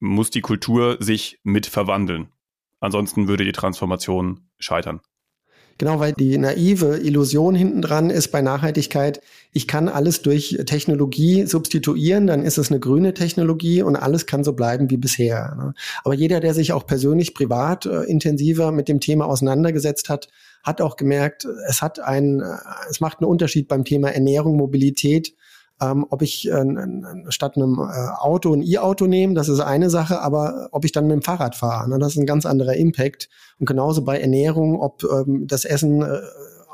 muss 0.00 0.30
die 0.30 0.40
Kultur 0.40 0.96
sich 0.98 1.38
mit 1.42 1.66
verwandeln. 1.66 2.28
Ansonsten 2.80 3.28
würde 3.28 3.44
die 3.44 3.52
Transformation 3.52 4.48
scheitern. 4.58 5.00
Genau, 5.78 6.00
weil 6.00 6.12
die 6.12 6.38
naive 6.38 6.98
Illusion 6.98 7.54
hinten 7.54 7.82
dran 7.82 8.10
ist 8.10 8.28
bei 8.28 8.42
Nachhaltigkeit, 8.42 9.20
ich 9.52 9.68
kann 9.68 9.88
alles 9.88 10.22
durch 10.22 10.58
Technologie 10.66 11.46
substituieren, 11.46 12.26
dann 12.26 12.42
ist 12.42 12.58
es 12.58 12.70
eine 12.70 12.80
grüne 12.80 13.14
Technologie 13.14 13.82
und 13.82 13.96
alles 13.96 14.26
kann 14.26 14.44
so 14.44 14.54
bleiben 14.54 14.90
wie 14.90 14.96
bisher. 14.96 15.54
Ne? 15.56 15.74
Aber 16.04 16.14
jeder, 16.14 16.40
der 16.40 16.54
sich 16.54 16.72
auch 16.72 16.86
persönlich, 16.86 17.34
privat 17.34 17.86
äh, 17.86 18.02
intensiver 18.04 18.72
mit 18.72 18.88
dem 18.88 19.00
Thema 19.00 19.26
auseinandergesetzt 19.26 20.08
hat, 20.08 20.28
hat 20.62 20.80
auch 20.80 20.96
gemerkt, 20.96 21.46
es 21.68 21.82
hat 21.82 22.00
einen, 22.00 22.40
äh, 22.40 22.56
es 22.88 23.00
macht 23.00 23.20
einen 23.20 23.30
Unterschied 23.30 23.68
beim 23.68 23.84
Thema 23.84 24.10
Ernährung, 24.10 24.56
Mobilität, 24.56 25.34
ähm, 25.82 26.06
ob 26.10 26.22
ich 26.22 26.48
äh, 26.48 26.64
statt 27.28 27.56
einem 27.56 27.78
äh, 27.78 28.08
Auto 28.18 28.54
ein 28.54 28.62
E-Auto 28.62 29.06
nehme, 29.06 29.34
das 29.34 29.48
ist 29.48 29.60
eine 29.60 29.90
Sache, 29.90 30.20
aber 30.20 30.68
ob 30.70 30.84
ich 30.84 30.92
dann 30.92 31.06
mit 31.06 31.14
dem 31.14 31.22
Fahrrad 31.22 31.56
fahre, 31.56 31.88
ne, 31.88 31.98
das 31.98 32.12
ist 32.12 32.18
ein 32.18 32.26
ganz 32.26 32.46
anderer 32.46 32.74
Impact. 32.74 33.28
Und 33.58 33.66
genauso 33.66 34.02
bei 34.02 34.18
Ernährung, 34.18 34.80
ob 34.80 35.02
ähm, 35.04 35.46
das 35.46 35.64
Essen 35.64 36.02
äh, 36.02 36.20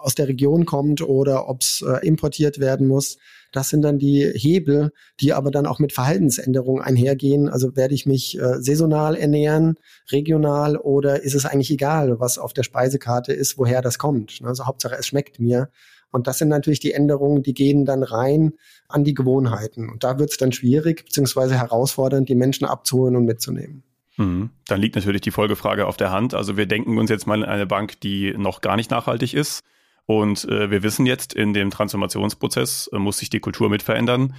aus 0.00 0.14
der 0.14 0.28
Region 0.28 0.64
kommt 0.64 1.02
oder 1.02 1.48
ob 1.48 1.62
es 1.62 1.82
äh, 1.82 2.06
importiert 2.06 2.58
werden 2.60 2.86
muss. 2.86 3.18
Das 3.52 3.70
sind 3.70 3.82
dann 3.82 3.98
die 3.98 4.30
Hebel, 4.34 4.92
die 5.20 5.32
aber 5.32 5.50
dann 5.50 5.66
auch 5.66 5.78
mit 5.78 5.92
Verhaltensänderungen 5.92 6.82
einhergehen. 6.82 7.48
Also 7.48 7.76
werde 7.76 7.94
ich 7.94 8.04
mich 8.04 8.38
äh, 8.38 8.62
saisonal 8.62 9.16
ernähren, 9.16 9.76
regional 10.12 10.76
oder 10.76 11.22
ist 11.22 11.34
es 11.34 11.46
eigentlich 11.46 11.70
egal, 11.70 12.20
was 12.20 12.38
auf 12.38 12.52
der 12.52 12.62
Speisekarte 12.62 13.32
ist, 13.32 13.56
woher 13.56 13.80
das 13.80 13.98
kommt. 13.98 14.40
Also 14.44 14.66
Hauptsache, 14.66 14.96
es 14.98 15.06
schmeckt 15.06 15.40
mir. 15.40 15.70
Und 16.10 16.26
das 16.26 16.38
sind 16.38 16.48
natürlich 16.48 16.80
die 16.80 16.92
Änderungen, 16.92 17.42
die 17.42 17.54
gehen 17.54 17.84
dann 17.84 18.02
rein 18.02 18.54
an 18.88 19.04
die 19.04 19.14
Gewohnheiten. 19.14 19.90
Und 19.90 20.04
da 20.04 20.18
wird 20.18 20.30
es 20.30 20.36
dann 20.38 20.52
schwierig 20.52 21.04
beziehungsweise 21.04 21.58
herausfordernd, 21.58 22.28
die 22.28 22.34
Menschen 22.34 22.64
abzuholen 22.64 23.16
und 23.16 23.24
mitzunehmen. 23.24 23.82
Mhm. 24.16 24.50
Dann 24.66 24.80
liegt 24.80 24.96
natürlich 24.96 25.20
die 25.20 25.30
Folgefrage 25.30 25.86
auf 25.86 25.96
der 25.96 26.10
Hand. 26.10 26.34
Also 26.34 26.56
wir 26.56 26.66
denken 26.66 26.98
uns 26.98 27.10
jetzt 27.10 27.26
mal 27.26 27.38
in 27.38 27.48
eine 27.48 27.66
Bank, 27.66 28.00
die 28.00 28.34
noch 28.36 28.60
gar 28.60 28.76
nicht 28.76 28.90
nachhaltig 28.90 29.34
ist. 29.34 29.62
Und 30.06 30.46
äh, 30.46 30.70
wir 30.70 30.82
wissen 30.82 31.04
jetzt, 31.04 31.34
in 31.34 31.52
dem 31.52 31.70
Transformationsprozess 31.70 32.88
äh, 32.92 32.98
muss 32.98 33.18
sich 33.18 33.28
die 33.30 33.40
Kultur 33.40 33.68
mit 33.68 33.82
verändern. 33.82 34.34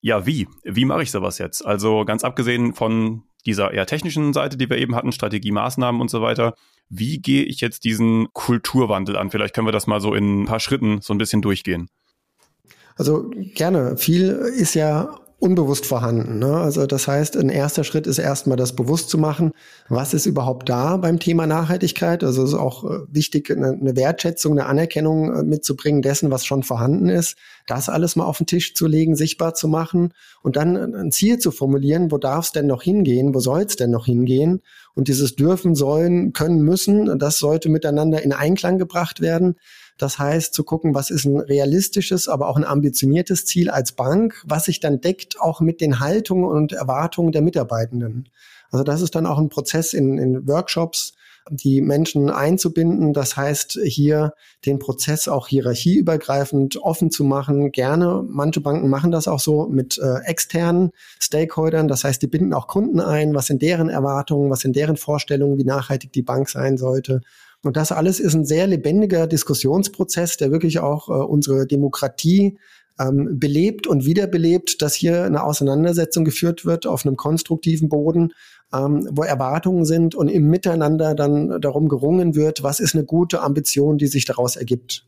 Ja, 0.00 0.26
wie? 0.26 0.48
Wie 0.64 0.86
mache 0.86 1.02
ich 1.02 1.10
sowas 1.10 1.38
jetzt? 1.38 1.64
Also 1.64 2.04
ganz 2.04 2.24
abgesehen 2.24 2.72
von 2.72 3.24
dieser 3.44 3.72
eher 3.72 3.86
technischen 3.86 4.32
Seite, 4.32 4.56
die 4.56 4.68
wir 4.68 4.78
eben 4.78 4.94
hatten, 4.94 5.12
Strategie, 5.12 5.52
Maßnahmen 5.52 6.00
und 6.00 6.10
so 6.10 6.22
weiter. 6.22 6.54
Wie 6.88 7.18
gehe 7.18 7.44
ich 7.44 7.60
jetzt 7.60 7.84
diesen 7.84 8.28
Kulturwandel 8.32 9.16
an? 9.16 9.30
Vielleicht 9.30 9.54
können 9.54 9.66
wir 9.66 9.72
das 9.72 9.86
mal 9.86 10.00
so 10.00 10.14
in 10.14 10.42
ein 10.42 10.46
paar 10.46 10.60
Schritten 10.60 11.00
so 11.00 11.12
ein 11.12 11.18
bisschen 11.18 11.42
durchgehen. 11.42 11.88
Also 12.96 13.30
gerne. 13.54 13.96
Viel 13.96 14.28
ist 14.28 14.74
ja 14.74 15.18
unbewusst 15.38 15.84
vorhanden. 15.84 16.38
Ne? 16.38 16.56
Also 16.56 16.86
das 16.86 17.06
heißt, 17.06 17.36
ein 17.36 17.50
erster 17.50 17.84
Schritt 17.84 18.06
ist 18.06 18.18
erstmal 18.18 18.56
das 18.56 18.74
bewusst 18.74 19.10
zu 19.10 19.18
machen, 19.18 19.52
was 19.88 20.14
ist 20.14 20.24
überhaupt 20.24 20.68
da 20.68 20.96
beim 20.96 21.18
Thema 21.18 21.46
Nachhaltigkeit. 21.46 22.24
Also 22.24 22.42
es 22.42 22.50
ist 22.50 22.58
auch 22.58 22.84
äh, 22.84 22.98
wichtig, 23.10 23.50
eine, 23.50 23.96
Wertschätzung, 23.96 24.52
eine 24.52 24.66
Anerkennung 24.66 25.34
äh, 25.34 25.42
mitzubringen 25.42 26.00
dessen, 26.00 26.30
was 26.30 26.46
schon 26.46 26.62
vorhanden 26.62 27.10
ist. 27.10 27.36
Das 27.66 27.90
alles 27.90 28.16
mal 28.16 28.24
auf 28.24 28.38
den 28.38 28.46
Tisch 28.46 28.74
zu 28.74 28.86
legen, 28.86 29.14
sichtbar 29.14 29.52
zu 29.52 29.68
machen 29.68 30.14
und 30.42 30.56
dann 30.56 30.94
ein 30.94 31.12
Ziel 31.12 31.38
zu 31.38 31.50
formulieren, 31.50 32.10
wo 32.10 32.16
darf 32.16 32.46
es 32.46 32.52
denn 32.52 32.66
noch 32.66 32.82
hingehen, 32.82 33.34
wo 33.34 33.40
soll 33.40 33.62
es 33.62 33.76
denn 33.76 33.90
noch 33.90 34.06
hingehen. 34.06 34.62
Und 34.94 35.08
dieses 35.08 35.36
dürfen, 35.36 35.74
sollen, 35.74 36.32
können, 36.32 36.62
müssen, 36.62 37.18
das 37.18 37.38
sollte 37.38 37.68
miteinander 37.68 38.22
in 38.22 38.32
Einklang 38.32 38.78
gebracht 38.78 39.20
werden 39.20 39.56
Das 39.98 40.18
heißt, 40.18 40.52
zu 40.52 40.64
gucken, 40.64 40.94
was 40.94 41.10
ist 41.10 41.24
ein 41.24 41.38
realistisches, 41.38 42.28
aber 42.28 42.48
auch 42.48 42.56
ein 42.56 42.64
ambitioniertes 42.64 43.46
Ziel 43.46 43.70
als 43.70 43.92
Bank, 43.92 44.42
was 44.46 44.66
sich 44.66 44.80
dann 44.80 45.00
deckt 45.00 45.40
auch 45.40 45.60
mit 45.60 45.80
den 45.80 46.00
Haltungen 46.00 46.44
und 46.44 46.72
Erwartungen 46.72 47.32
der 47.32 47.42
Mitarbeitenden. 47.42 48.28
Also 48.70 48.84
das 48.84 49.00
ist 49.00 49.14
dann 49.14 49.26
auch 49.26 49.38
ein 49.38 49.48
Prozess 49.48 49.94
in, 49.94 50.18
in 50.18 50.46
Workshops, 50.46 51.14
die 51.50 51.80
Menschen 51.80 52.30
einzubinden. 52.30 53.12
Das 53.12 53.36
heißt, 53.36 53.78
hier 53.84 54.34
den 54.64 54.78
Prozess 54.78 55.28
auch 55.28 55.48
hierarchieübergreifend 55.48 56.76
offen 56.78 57.10
zu 57.10 57.24
machen. 57.24 57.72
Gerne, 57.72 58.24
manche 58.28 58.60
Banken 58.60 58.88
machen 58.88 59.12
das 59.12 59.28
auch 59.28 59.40
so 59.40 59.66
mit 59.66 59.98
äh, 59.98 60.18
externen 60.24 60.90
Stakeholdern. 61.20 61.88
Das 61.88 62.04
heißt, 62.04 62.20
die 62.20 62.26
binden 62.26 62.52
auch 62.52 62.66
Kunden 62.66 63.00
ein, 63.00 63.34
was 63.34 63.46
sind 63.46 63.62
deren 63.62 63.88
Erwartungen, 63.88 64.50
was 64.50 64.60
sind 64.60 64.76
deren 64.76 64.96
Vorstellungen, 64.96 65.58
wie 65.58 65.64
nachhaltig 65.64 66.12
die 66.12 66.22
Bank 66.22 66.48
sein 66.48 66.76
sollte. 66.76 67.20
Und 67.66 67.76
das 67.76 67.92
alles 67.92 68.20
ist 68.20 68.34
ein 68.34 68.44
sehr 68.44 68.66
lebendiger 68.66 69.26
Diskussionsprozess, 69.26 70.36
der 70.36 70.50
wirklich 70.50 70.78
auch 70.78 71.08
äh, 71.08 71.12
unsere 71.12 71.66
Demokratie 71.66 72.58
ähm, 72.98 73.38
belebt 73.38 73.86
und 73.86 74.06
wiederbelebt, 74.06 74.80
dass 74.82 74.94
hier 74.94 75.24
eine 75.24 75.44
Auseinandersetzung 75.44 76.24
geführt 76.24 76.64
wird 76.64 76.86
auf 76.86 77.04
einem 77.04 77.16
konstruktiven 77.16 77.88
Boden, 77.88 78.32
ähm, 78.72 79.08
wo 79.10 79.22
Erwartungen 79.22 79.84
sind 79.84 80.14
und 80.14 80.28
im 80.28 80.48
Miteinander 80.48 81.14
dann 81.14 81.60
darum 81.60 81.88
gerungen 81.88 82.34
wird, 82.34 82.62
was 82.62 82.80
ist 82.80 82.94
eine 82.94 83.04
gute 83.04 83.42
Ambition, 83.42 83.98
die 83.98 84.06
sich 84.06 84.24
daraus 84.24 84.56
ergibt. 84.56 85.04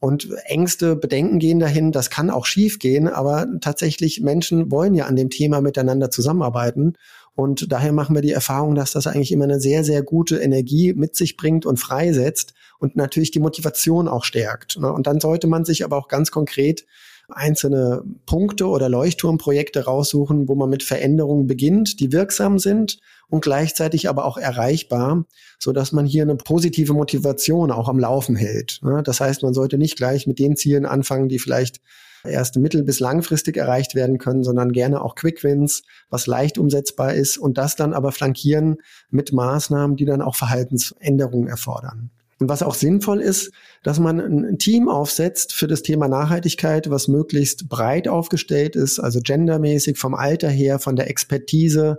Und 0.00 0.30
Ängste, 0.46 0.96
Bedenken 0.96 1.38
gehen 1.38 1.60
dahin, 1.60 1.92
das 1.92 2.08
kann 2.08 2.30
auch 2.30 2.46
schief 2.46 2.78
gehen, 2.78 3.06
aber 3.06 3.46
tatsächlich 3.60 4.22
Menschen 4.22 4.70
wollen 4.70 4.94
ja 4.94 5.04
an 5.04 5.16
dem 5.16 5.28
Thema 5.28 5.60
miteinander 5.60 6.10
zusammenarbeiten. 6.10 6.94
Und 7.40 7.72
daher 7.72 7.92
machen 7.92 8.14
wir 8.14 8.20
die 8.20 8.32
Erfahrung, 8.32 8.74
dass 8.74 8.92
das 8.92 9.06
eigentlich 9.06 9.32
immer 9.32 9.44
eine 9.44 9.60
sehr, 9.60 9.82
sehr 9.82 10.02
gute 10.02 10.36
Energie 10.36 10.92
mit 10.92 11.16
sich 11.16 11.38
bringt 11.38 11.64
und 11.64 11.78
freisetzt 11.78 12.52
und 12.78 12.96
natürlich 12.96 13.30
die 13.30 13.40
Motivation 13.40 14.08
auch 14.08 14.24
stärkt. 14.24 14.78
Ne? 14.78 14.92
Und 14.92 15.06
dann 15.06 15.20
sollte 15.20 15.46
man 15.46 15.64
sich 15.64 15.82
aber 15.82 15.96
auch 15.96 16.08
ganz 16.08 16.30
konkret 16.30 16.84
einzelne 17.30 18.02
Punkte 18.26 18.66
oder 18.66 18.90
Leuchtturmprojekte 18.90 19.84
raussuchen, 19.84 20.48
wo 20.48 20.54
man 20.54 20.68
mit 20.68 20.82
Veränderungen 20.82 21.46
beginnt, 21.46 22.00
die 22.00 22.12
wirksam 22.12 22.58
sind 22.58 22.98
und 23.28 23.42
gleichzeitig 23.42 24.08
aber 24.08 24.26
auch 24.26 24.36
erreichbar, 24.36 25.24
so 25.58 25.72
dass 25.72 25.92
man 25.92 26.04
hier 26.04 26.24
eine 26.24 26.36
positive 26.36 26.92
Motivation 26.92 27.70
auch 27.70 27.88
am 27.88 27.98
Laufen 27.98 28.36
hält. 28.36 28.80
Das 29.04 29.20
heißt, 29.20 29.42
man 29.42 29.54
sollte 29.54 29.78
nicht 29.78 29.96
gleich 29.96 30.26
mit 30.26 30.38
den 30.38 30.56
Zielen 30.56 30.84
anfangen, 30.84 31.28
die 31.28 31.38
vielleicht 31.38 31.80
erst 32.24 32.56
mittel- 32.56 32.82
bis 32.82 33.00
langfristig 33.00 33.56
erreicht 33.56 33.94
werden 33.94 34.18
können, 34.18 34.44
sondern 34.44 34.72
gerne 34.72 35.02
auch 35.02 35.14
Quick 35.14 35.42
Wins, 35.44 35.82
was 36.08 36.26
leicht 36.26 36.58
umsetzbar 36.58 37.14
ist 37.14 37.38
und 37.38 37.58
das 37.58 37.76
dann 37.76 37.92
aber 37.92 38.12
flankieren 38.12 38.78
mit 39.10 39.32
Maßnahmen, 39.32 39.96
die 39.96 40.04
dann 40.04 40.22
auch 40.22 40.36
Verhaltensänderungen 40.36 41.48
erfordern. 41.48 42.10
Und 42.40 42.48
was 42.48 42.62
auch 42.62 42.74
sinnvoll 42.74 43.20
ist, 43.20 43.52
dass 43.82 43.98
man 43.98 44.18
ein 44.18 44.58
Team 44.58 44.88
aufsetzt 44.88 45.52
für 45.52 45.66
das 45.66 45.82
Thema 45.82 46.08
Nachhaltigkeit, 46.08 46.88
was 46.88 47.06
möglichst 47.06 47.68
breit 47.68 48.08
aufgestellt 48.08 48.76
ist, 48.76 48.98
also 48.98 49.20
gendermäßig, 49.22 49.98
vom 49.98 50.14
Alter 50.14 50.48
her, 50.48 50.78
von 50.78 50.96
der 50.96 51.10
Expertise, 51.10 51.98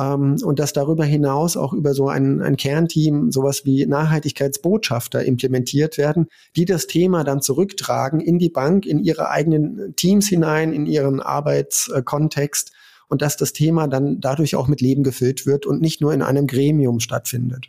ähm, 0.00 0.36
und 0.42 0.58
dass 0.58 0.72
darüber 0.72 1.04
hinaus 1.04 1.56
auch 1.56 1.72
über 1.72 1.94
so 1.94 2.08
ein, 2.08 2.42
ein 2.42 2.56
Kernteam 2.56 3.30
sowas 3.30 3.64
wie 3.64 3.86
Nachhaltigkeitsbotschafter 3.86 5.24
implementiert 5.24 5.98
werden, 5.98 6.26
die 6.56 6.64
das 6.64 6.86
Thema 6.86 7.24
dann 7.24 7.42
zurücktragen 7.42 8.20
in 8.20 8.38
die 8.38 8.50
Bank, 8.50 8.86
in 8.86 8.98
ihre 8.98 9.30
eigenen 9.30 9.94
Teams 9.96 10.28
hinein, 10.28 10.72
in 10.72 10.86
ihren 10.86 11.20
Arbeitskontext 11.20 12.72
und 13.08 13.22
dass 13.22 13.36
das 13.36 13.52
Thema 13.52 13.86
dann 13.86 14.20
dadurch 14.20 14.56
auch 14.56 14.68
mit 14.68 14.80
Leben 14.80 15.02
gefüllt 15.02 15.46
wird 15.46 15.66
und 15.66 15.80
nicht 15.80 16.00
nur 16.00 16.12
in 16.12 16.22
einem 16.22 16.46
Gremium 16.46 17.00
stattfindet. 17.00 17.66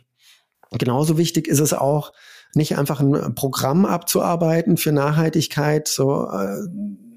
Genauso 0.72 1.16
wichtig 1.18 1.46
ist 1.46 1.60
es 1.60 1.72
auch, 1.72 2.12
nicht 2.54 2.78
einfach 2.78 3.00
ein 3.00 3.34
Programm 3.34 3.84
abzuarbeiten 3.84 4.78
für 4.78 4.90
Nachhaltigkeit, 4.90 5.88
so 5.88 6.24
äh, 6.24 6.56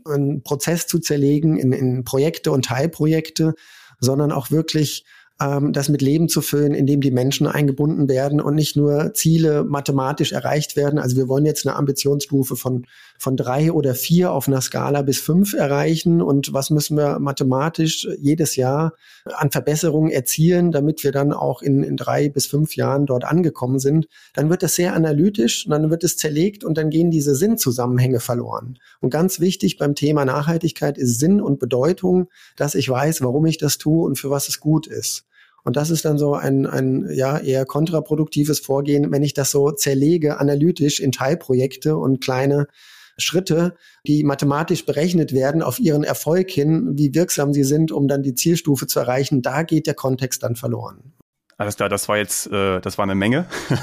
einen 0.06 0.44
Prozess 0.44 0.86
zu 0.86 1.00
zerlegen 1.00 1.58
in, 1.58 1.72
in 1.72 2.04
Projekte 2.04 2.52
und 2.52 2.66
Teilprojekte, 2.66 3.54
sondern 4.00 4.32
auch 4.32 4.52
wirklich 4.52 5.06
ähm, 5.42 5.72
das 5.74 5.90
mit 5.90 6.02
Leben 6.02 6.28
zu 6.28 6.42
füllen, 6.42 6.74
indem 6.74 7.02
die 7.02 7.12
Menschen 7.12 7.48
eingebunden 7.48 8.10
werden 8.10 8.42
und 8.42 8.56
nicht 8.56 8.76
nur 8.76 9.14
Ziele 9.14 9.64
mathematisch 9.64 10.34
erreicht 10.34 10.76
werden. 10.76 11.00
Also 11.00 11.16
wir 11.16 11.28
wollen 11.28 11.46
jetzt 11.46 11.66
eine 11.66 11.76
Ambitionsstufe 11.76 12.56
von, 12.56 12.86
von 13.18 13.38
drei 13.38 13.72
oder 13.72 13.96
vier 13.96 14.32
auf 14.32 14.48
einer 14.48 14.62
Skala 14.62 15.02
bis 15.02 15.20
fünf 15.20 15.54
erreichen. 15.54 16.22
Und 16.22 16.54
was 16.54 16.70
müssen 16.70 16.98
wir 16.98 17.20
mathematisch 17.20 18.08
jedes 18.20 18.56
Jahr 18.56 18.94
an 19.26 19.52
Verbesserungen 19.52 20.12
erzielen, 20.12 20.72
damit 20.72 21.04
wir 21.04 21.12
dann 21.12 21.32
auch 21.32 21.62
in, 21.62 21.84
in 21.84 21.96
drei 21.96 22.30
bis 22.30 22.48
fünf 22.48 22.76
Jahren 22.76 23.06
dort 23.06 23.24
angekommen 23.24 23.80
sind? 23.80 24.08
Dann 24.34 24.50
wird 24.50 24.62
das 24.62 24.76
sehr 24.76 24.94
analytisch 24.94 25.66
und 25.66 25.72
dann 25.72 25.90
wird 25.90 26.04
es 26.04 26.18
zerlegt 26.18 26.64
und 26.66 26.78
dann 26.78 26.90
gehen 26.90 27.12
diese 27.12 27.36
Sinnzusammenhänge 27.36 28.20
verloren. 28.20 28.78
Und 29.00 29.10
ganz 29.10 29.40
wichtig 29.40 29.78
beim 29.78 29.96
Thema 29.96 30.26
Nachhaltigkeit 30.26 30.98
ist 30.98 31.20
Sinn 31.20 31.40
und 31.42 31.60
Bedeutung, 31.60 32.28
dass 32.58 32.76
ich 32.76 32.90
weiß, 32.90 33.22
warum 33.22 33.46
ich 33.46 33.58
das 33.58 33.78
tue 33.78 34.06
und 34.06 34.18
für 34.18 34.30
was 34.30 34.50
es 34.50 34.60
gut 34.60 34.86
ist. 34.86 35.29
Und 35.64 35.76
das 35.76 35.90
ist 35.90 36.06
dann 36.06 36.18
so 36.18 36.36
ein, 36.36 36.66
ein 36.66 37.08
ja, 37.12 37.38
eher 37.38 37.66
kontraproduktives 37.66 38.60
Vorgehen, 38.60 39.12
wenn 39.12 39.24
ich 39.24 39.34
das 39.34 39.52
so 39.52 39.72
zerlege 39.72 40.40
analytisch 40.40 41.00
in 41.00 41.12
Teilprojekte 41.12 41.98
und 41.98 42.22
kleine 42.22 42.68
Schritte, 43.18 43.76
die 44.08 44.24
mathematisch 44.24 44.86
berechnet 44.86 45.34
werden 45.34 45.62
auf 45.62 45.80
ihren 45.80 46.04
Erfolg 46.04 46.50
hin, 46.50 46.92
wie 46.94 47.14
wirksam 47.14 47.54
sie 47.54 47.64
sind, 47.64 47.92
um 47.92 48.08
dann 48.08 48.24
die 48.24 48.36
Zielstufe 48.36 48.88
zu 48.88 49.00
erreichen. 49.00 49.42
Da 49.42 49.64
geht 49.64 49.88
der 49.88 49.94
Kontext 49.94 50.44
dann 50.44 50.56
verloren. 50.56 51.14
Alles 51.58 51.76
klar, 51.76 51.90
das 51.90 52.08
war 52.08 52.18
jetzt, 52.18 52.48
äh, 52.48 52.80
das 52.80 52.98
war 52.98 53.04
eine 53.04 53.16
Menge. 53.16 53.46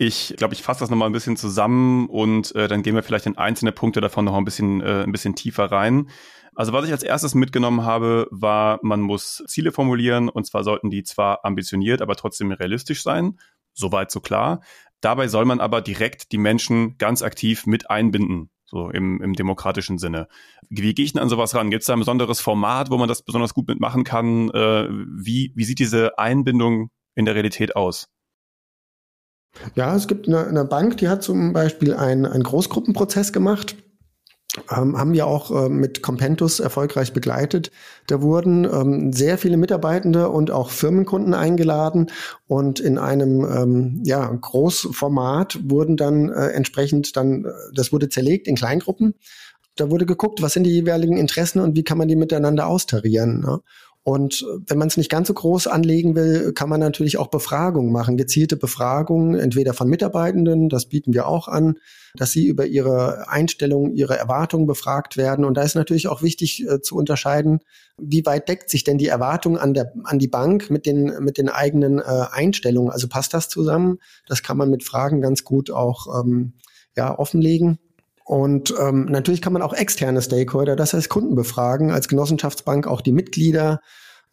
Ich 0.00 0.34
glaube, 0.36 0.54
ich 0.54 0.62
fasse 0.62 0.78
das 0.78 0.90
nochmal 0.90 1.08
ein 1.08 1.12
bisschen 1.12 1.36
zusammen 1.36 2.08
und 2.08 2.54
äh, 2.54 2.68
dann 2.68 2.84
gehen 2.84 2.94
wir 2.94 3.02
vielleicht 3.02 3.26
in 3.26 3.36
einzelne 3.36 3.72
Punkte 3.72 4.00
davon 4.00 4.24
noch 4.24 4.36
ein 4.36 4.44
bisschen, 4.44 4.80
äh, 4.80 5.02
ein 5.02 5.10
bisschen 5.10 5.34
tiefer 5.34 5.72
rein. 5.72 6.08
Also 6.58 6.72
was 6.72 6.84
ich 6.86 6.90
als 6.90 7.04
erstes 7.04 7.36
mitgenommen 7.36 7.84
habe, 7.84 8.26
war, 8.32 8.80
man 8.82 9.00
muss 9.00 9.44
Ziele 9.46 9.70
formulieren 9.70 10.28
und 10.28 10.44
zwar 10.44 10.64
sollten 10.64 10.90
die 10.90 11.04
zwar 11.04 11.44
ambitioniert, 11.44 12.02
aber 12.02 12.16
trotzdem 12.16 12.50
realistisch 12.50 13.04
sein. 13.04 13.38
Soweit 13.74 14.10
so 14.10 14.18
klar. 14.18 14.60
Dabei 15.00 15.28
soll 15.28 15.44
man 15.44 15.60
aber 15.60 15.82
direkt 15.82 16.32
die 16.32 16.38
Menschen 16.38 16.98
ganz 16.98 17.22
aktiv 17.22 17.66
mit 17.66 17.90
einbinden, 17.90 18.50
so 18.66 18.90
im, 18.90 19.22
im 19.22 19.34
demokratischen 19.34 19.98
Sinne. 19.98 20.26
Wie 20.68 20.94
gehe 20.94 21.04
ich 21.04 21.12
denn 21.12 21.22
an 21.22 21.28
sowas 21.28 21.54
ran? 21.54 21.70
Gibt 21.70 21.82
es 21.82 21.86
da 21.86 21.92
ein 21.92 22.00
besonderes 22.00 22.40
Format, 22.40 22.90
wo 22.90 22.98
man 22.98 23.08
das 23.08 23.22
besonders 23.22 23.54
gut 23.54 23.68
mitmachen 23.68 24.02
kann? 24.02 24.50
Äh, 24.50 24.88
wie, 24.90 25.52
wie 25.54 25.64
sieht 25.64 25.78
diese 25.78 26.18
Einbindung 26.18 26.90
in 27.14 27.24
der 27.24 27.36
Realität 27.36 27.76
aus? 27.76 28.08
Ja, 29.76 29.94
es 29.94 30.08
gibt 30.08 30.26
eine, 30.26 30.44
eine 30.44 30.64
Bank, 30.64 30.96
die 30.96 31.08
hat 31.08 31.22
zum 31.22 31.52
Beispiel 31.52 31.94
einen, 31.94 32.26
einen 32.26 32.42
Großgruppenprozess 32.42 33.32
gemacht 33.32 33.76
ähm, 34.70 34.98
haben 34.98 35.12
wir 35.12 35.26
auch 35.26 35.50
äh, 35.50 35.68
mit 35.68 36.02
Compentus 36.02 36.60
erfolgreich 36.60 37.12
begleitet. 37.12 37.70
Da 38.06 38.22
wurden 38.22 38.64
ähm, 38.64 39.12
sehr 39.12 39.38
viele 39.38 39.56
Mitarbeitende 39.56 40.30
und 40.30 40.50
auch 40.50 40.70
Firmenkunden 40.70 41.34
eingeladen 41.34 42.10
und 42.46 42.80
in 42.80 42.98
einem 42.98 43.44
ähm, 43.44 44.02
ja, 44.04 44.26
Großformat 44.26 45.70
wurden 45.70 45.96
dann 45.96 46.30
äh, 46.30 46.48
entsprechend 46.48 47.16
dann, 47.16 47.44
äh, 47.44 47.50
das 47.74 47.92
wurde 47.92 48.08
zerlegt 48.08 48.48
in 48.48 48.56
Kleingruppen. 48.56 49.14
Da 49.76 49.90
wurde 49.90 50.06
geguckt, 50.06 50.42
was 50.42 50.54
sind 50.54 50.64
die 50.64 50.72
jeweiligen 50.72 51.16
Interessen 51.16 51.60
und 51.60 51.76
wie 51.76 51.84
kann 51.84 51.98
man 51.98 52.08
die 52.08 52.16
miteinander 52.16 52.66
austarieren. 52.66 53.40
Ne? 53.40 53.60
Und 54.04 54.46
wenn 54.66 54.78
man 54.78 54.88
es 54.88 54.96
nicht 54.96 55.10
ganz 55.10 55.28
so 55.28 55.34
groß 55.34 55.66
anlegen 55.66 56.14
will, 56.14 56.52
kann 56.54 56.70
man 56.70 56.80
natürlich 56.80 57.18
auch 57.18 57.26
Befragungen 57.26 57.92
machen, 57.92 58.16
gezielte 58.16 58.56
Befragungen, 58.56 59.38
entweder 59.38 59.74
von 59.74 59.88
Mitarbeitenden, 59.88 60.70
das 60.70 60.86
bieten 60.86 61.12
wir 61.12 61.26
auch 61.26 61.46
an, 61.46 61.74
dass 62.14 62.30
sie 62.30 62.46
über 62.46 62.64
ihre 62.64 63.28
Einstellungen, 63.28 63.94
ihre 63.94 64.16
Erwartungen 64.16 64.66
befragt 64.66 65.16
werden. 65.16 65.44
Und 65.44 65.54
da 65.54 65.62
ist 65.62 65.74
natürlich 65.74 66.08
auch 66.08 66.22
wichtig 66.22 66.66
äh, 66.66 66.80
zu 66.80 66.96
unterscheiden, 66.96 67.60
wie 67.98 68.24
weit 68.24 68.48
deckt 68.48 68.70
sich 68.70 68.82
denn 68.82 68.98
die 68.98 69.08
Erwartung 69.08 69.58
an, 69.58 69.74
der, 69.74 69.92
an 70.04 70.18
die 70.18 70.28
Bank 70.28 70.70
mit 70.70 70.86
den, 70.86 71.12
mit 71.20 71.36
den 71.36 71.50
eigenen 71.50 71.98
äh, 71.98 72.02
Einstellungen. 72.30 72.90
Also 72.90 73.08
passt 73.08 73.34
das 73.34 73.48
zusammen? 73.48 73.98
Das 74.26 74.42
kann 74.42 74.56
man 74.56 74.70
mit 74.70 74.84
Fragen 74.84 75.20
ganz 75.20 75.44
gut 75.44 75.70
auch 75.70 76.22
ähm, 76.22 76.54
ja, 76.96 77.18
offenlegen. 77.18 77.78
Und 78.28 78.74
ähm, 78.78 79.06
natürlich 79.06 79.40
kann 79.40 79.54
man 79.54 79.62
auch 79.62 79.72
externe 79.72 80.20
Stakeholder, 80.20 80.76
das 80.76 80.92
heißt 80.92 81.08
Kunden 81.08 81.34
befragen, 81.34 81.90
als 81.90 82.08
Genossenschaftsbank 82.08 82.86
auch 82.86 83.00
die 83.00 83.12
Mitglieder. 83.12 83.80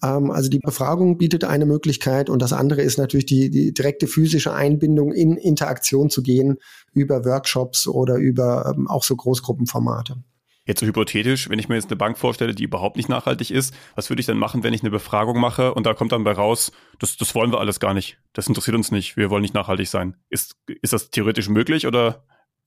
Ähm, 0.04 0.32
also 0.32 0.50
die 0.50 0.60
Befragung 0.60 1.18
bietet 1.18 1.46
eine 1.46 1.66
Möglichkeit 1.66 2.30
und 2.30 2.42
das 2.42 2.52
andere 2.52 2.82
ist 2.82 2.98
natürlich 2.98 3.25
die, 3.25 3.50
die 3.50 3.74
direkte 3.74 4.08
physische 4.08 4.54
Einbindung 4.54 5.14
in 5.14 5.38
Interaktion 5.38 6.10
zu 6.10 6.24
gehen 6.24 6.58
über 6.92 7.24
Workshops 7.24 7.88
oder 7.88 8.16
über 8.16 8.74
ähm, 8.75 8.90
auch 8.90 9.06
so 9.06 9.16
Großgruppenformate. 9.16 10.18
Jetzt 10.66 10.82
so 10.82 10.86
hypothetisch, 10.86 11.50
wenn 11.50 11.60
ich 11.60 11.70
mir 11.70 11.75
jetzt 11.75 11.88
eine 11.88 11.96
Bank 11.96 12.18
vorstelle, 12.18 12.54
die 12.54 12.66
überhaupt 12.66 12.98
nicht 12.98 13.08
nachhaltig 13.08 13.50
ist, 13.50 13.74
was 13.96 14.10
würde 14.10 14.20
ich 14.20 14.25
dann 14.25 14.38
machen, 14.38 14.62
wenn 14.64 14.74
ich 14.74 14.82
eine 14.82 14.92
Befragung 14.92 15.40
mache 15.40 15.74
und 15.74 15.86
da 15.86 15.94
kommt 15.94 16.12
dann 16.12 16.25
bei 16.25 16.34
raus, 16.34 16.74
das, 17.00 17.16
das 17.16 17.34
wollen 17.34 17.54
wir 17.54 17.62
alles 17.62 17.80
gar 17.80 17.94
nicht. 17.94 18.18
Das 18.34 18.48
interessiert 18.48 18.75
uns 18.75 18.92
nicht. 18.92 19.16
Wir 19.16 19.30
wollen 19.30 19.44
nicht 19.44 19.54
nachhaltig 19.54 19.88
sein. 19.88 20.18
Ist, 20.30 20.58
ist 20.82 20.92
das 20.92 21.12
theoretisch 21.12 21.48
möglich 21.48 21.88
oder 21.88 22.25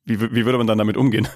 wie, 0.08 0.20
wie 0.20 0.44
würde 0.44 0.58
man 0.58 0.66
dann 0.66 0.78
damit 0.78 0.96
umgehen? 0.96 1.28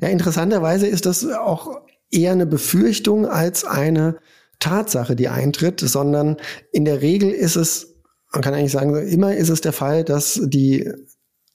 Ja, 0.00 0.08
interessanterweise 0.08 0.86
ist 0.86 1.06
das 1.06 1.26
auch 1.26 1.80
eher 2.10 2.32
eine 2.32 2.46
Befürchtung 2.46 3.26
als 3.26 3.64
eine 3.64 4.16
Tatsache, 4.60 5.16
die 5.16 5.28
eintritt, 5.28 5.80
sondern 5.80 6.36
in 6.72 6.84
der 6.84 7.02
Regel 7.02 7.30
ist 7.30 7.56
es, 7.56 7.94
man 8.32 8.42
kann 8.42 8.54
eigentlich 8.54 8.72
sagen, 8.72 8.94
immer 9.08 9.34
ist 9.34 9.48
es 9.48 9.60
der 9.60 9.72
Fall, 9.72 10.04
dass 10.04 10.40
die 10.44 10.90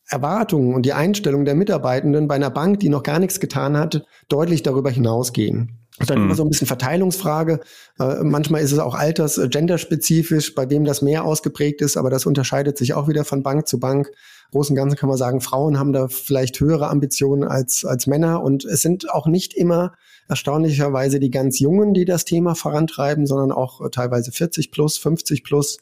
Erwartungen 0.08 0.74
und 0.74 0.86
die 0.86 0.94
Einstellung 0.94 1.46
der 1.46 1.56
Mitarbeitenden 1.56 2.28
bei 2.28 2.36
einer 2.36 2.50
Bank, 2.50 2.80
die 2.80 2.90
noch 2.90 3.04
gar 3.04 3.20
nichts 3.20 3.40
getan 3.40 3.78
hat, 3.78 4.04
deutlich 4.28 4.64
darüber 4.64 4.90
hinausgehen. 4.90 5.88
Das 6.00 6.06
ist 6.06 6.10
dann 6.12 6.20
mhm. 6.20 6.26
immer 6.26 6.36
so 6.36 6.44
ein 6.44 6.50
bisschen 6.50 6.68
Verteilungsfrage. 6.68 7.60
Äh, 8.00 8.24
manchmal 8.24 8.62
ist 8.62 8.72
es 8.72 8.80
auch 8.80 8.96
alters-, 8.96 9.38
äh, 9.38 9.50
genderspezifisch, 9.50 10.56
bei 10.56 10.70
wem 10.70 10.86
das 10.86 11.02
mehr 11.02 11.26
ausgeprägt 11.26 11.82
ist, 11.82 11.98
aber 11.98 12.10
das 12.10 12.26
unterscheidet 12.26 12.78
sich 12.78 12.94
auch 12.94 13.10
wieder 13.10 13.26
von 13.26 13.44
Bank 13.44 13.68
zu 13.68 13.80
Bank. 13.80 14.10
Großen 14.52 14.74
und 14.74 14.78
Ganzen 14.78 14.96
kann 14.96 15.10
man 15.10 15.18
sagen, 15.18 15.42
Frauen 15.42 15.78
haben 15.78 15.92
da 15.92 16.08
vielleicht 16.08 16.60
höhere 16.60 16.88
Ambitionen 16.88 17.44
als, 17.44 17.84
als 17.86 18.08
Männer 18.08 18.42
und 18.42 18.64
es 18.66 18.82
sind 18.82 19.12
auch 19.12 19.28
nicht 19.28 19.54
immer 19.54 19.94
erstaunlicherweise 20.30 21.20
die 21.20 21.32
ganz 21.32 21.60
Jungen, 21.60 21.94
die 21.94 22.06
das 22.06 22.24
Thema 22.24 22.56
vorantreiben, 22.56 23.28
sondern 23.28 23.52
auch 23.52 23.82
äh, 23.82 23.90
teilweise 23.90 24.32
40 24.32 24.72
plus, 24.72 24.98
50 24.98 25.44
plus. 25.44 25.80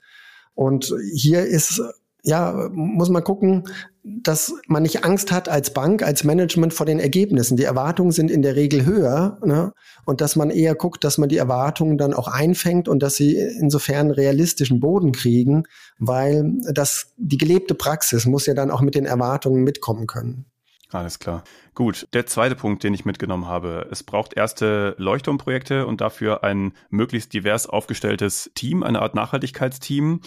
Und 0.55 0.91
hier 1.13 1.45
ist 1.45 1.81
ja, 2.27 2.69
muss 2.73 3.09
man 3.09 3.23
gucken, 3.23 3.63
dass 4.03 4.53
man 4.67 4.83
nicht 4.83 5.05
Angst 5.05 5.31
hat 5.31 5.47
als 5.47 5.73
Bank, 5.73 6.03
als 6.03 6.25
Management 6.25 6.73
vor 6.73 6.85
den 6.85 6.99
Ergebnissen. 6.99 7.55
Die 7.55 7.63
Erwartungen 7.63 8.11
sind 8.11 8.29
in 8.29 8.41
der 8.41 8.57
Regel 8.57 8.85
höher 8.85 9.39
ne? 9.45 9.71
und 10.05 10.19
dass 10.19 10.35
man 10.35 10.49
eher 10.49 10.75
guckt, 10.75 11.05
dass 11.05 11.17
man 11.17 11.29
die 11.29 11.37
Erwartungen 11.37 11.97
dann 11.97 12.13
auch 12.13 12.27
einfängt 12.27 12.89
und 12.89 13.01
dass 13.01 13.15
sie 13.15 13.37
insofern 13.37 14.11
realistischen 14.11 14.81
Boden 14.81 15.13
kriegen, 15.13 15.63
weil 15.99 16.51
das 16.73 17.13
die 17.15 17.37
gelebte 17.37 17.75
Praxis 17.75 18.25
muss 18.25 18.45
ja 18.45 18.53
dann 18.53 18.71
auch 18.71 18.81
mit 18.81 18.95
den 18.95 19.05
Erwartungen 19.05 19.63
mitkommen 19.63 20.05
können. 20.05 20.45
Alles 20.91 21.19
klar. 21.19 21.45
Gut, 21.75 22.07
der 22.11 22.25
zweite 22.25 22.55
Punkt, 22.55 22.83
den 22.83 22.93
ich 22.93 23.05
mitgenommen 23.05 23.47
habe. 23.47 23.87
Es 23.89 24.03
braucht 24.03 24.35
erste 24.35 24.95
Leuchtturmprojekte 24.97 25.85
und 25.85 26.01
dafür 26.01 26.43
ein 26.43 26.73
möglichst 26.89 27.33
divers 27.33 27.67
aufgestelltes 27.67 28.51
Team, 28.53 28.83
eine 28.83 29.01
Art 29.01 29.15
Nachhaltigkeitsteam. 29.15 30.21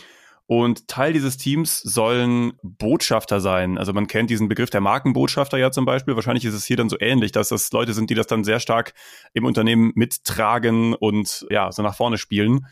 Und 0.51 0.89
Teil 0.89 1.13
dieses 1.13 1.37
Teams 1.37 1.81
sollen 1.81 2.55
Botschafter 2.65 3.39
sein. 3.39 3.79
Also 3.79 3.93
man 3.93 4.09
kennt 4.09 4.31
diesen 4.31 4.49
Begriff 4.49 4.69
der 4.69 4.81
Markenbotschafter 4.81 5.59
ja 5.59 5.71
zum 5.71 5.85
Beispiel. 5.85 6.17
Wahrscheinlich 6.17 6.45
ist 6.45 6.55
es 6.55 6.65
hier 6.65 6.77
dann 6.77 6.89
so 6.89 6.97
ähnlich, 6.99 7.31
dass 7.31 7.51
das 7.51 7.71
Leute 7.71 7.93
sind, 7.93 8.11
die 8.11 8.17
das 8.17 8.27
dann 8.27 8.43
sehr 8.43 8.59
stark 8.59 8.93
im 9.33 9.45
Unternehmen 9.45 9.93
mittragen 9.95 10.95
und 10.95 11.47
ja, 11.51 11.71
so 11.71 11.83
nach 11.83 11.95
vorne 11.95 12.19
spielen. 12.19 12.67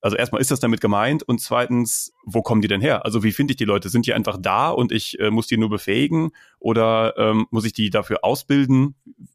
Also 0.00 0.16
erstmal 0.16 0.40
ist 0.40 0.52
das 0.52 0.60
damit 0.60 0.80
gemeint 0.80 1.24
und 1.24 1.40
zweitens, 1.40 2.12
wo 2.24 2.42
kommen 2.42 2.62
die 2.62 2.68
denn 2.68 2.80
her? 2.80 3.04
Also 3.04 3.24
wie 3.24 3.32
finde 3.32 3.54
ich 3.54 3.56
die 3.56 3.64
Leute? 3.64 3.88
Sind 3.88 4.06
die 4.06 4.14
einfach 4.14 4.38
da 4.40 4.70
und 4.70 4.92
ich 4.92 5.18
äh, 5.18 5.32
muss 5.32 5.48
die 5.48 5.56
nur 5.56 5.68
befähigen 5.68 6.30
oder 6.60 7.14
ähm, 7.18 7.48
muss 7.50 7.64
ich 7.64 7.72
die 7.72 7.90
dafür 7.90 8.18
ausbilden? 8.22 8.94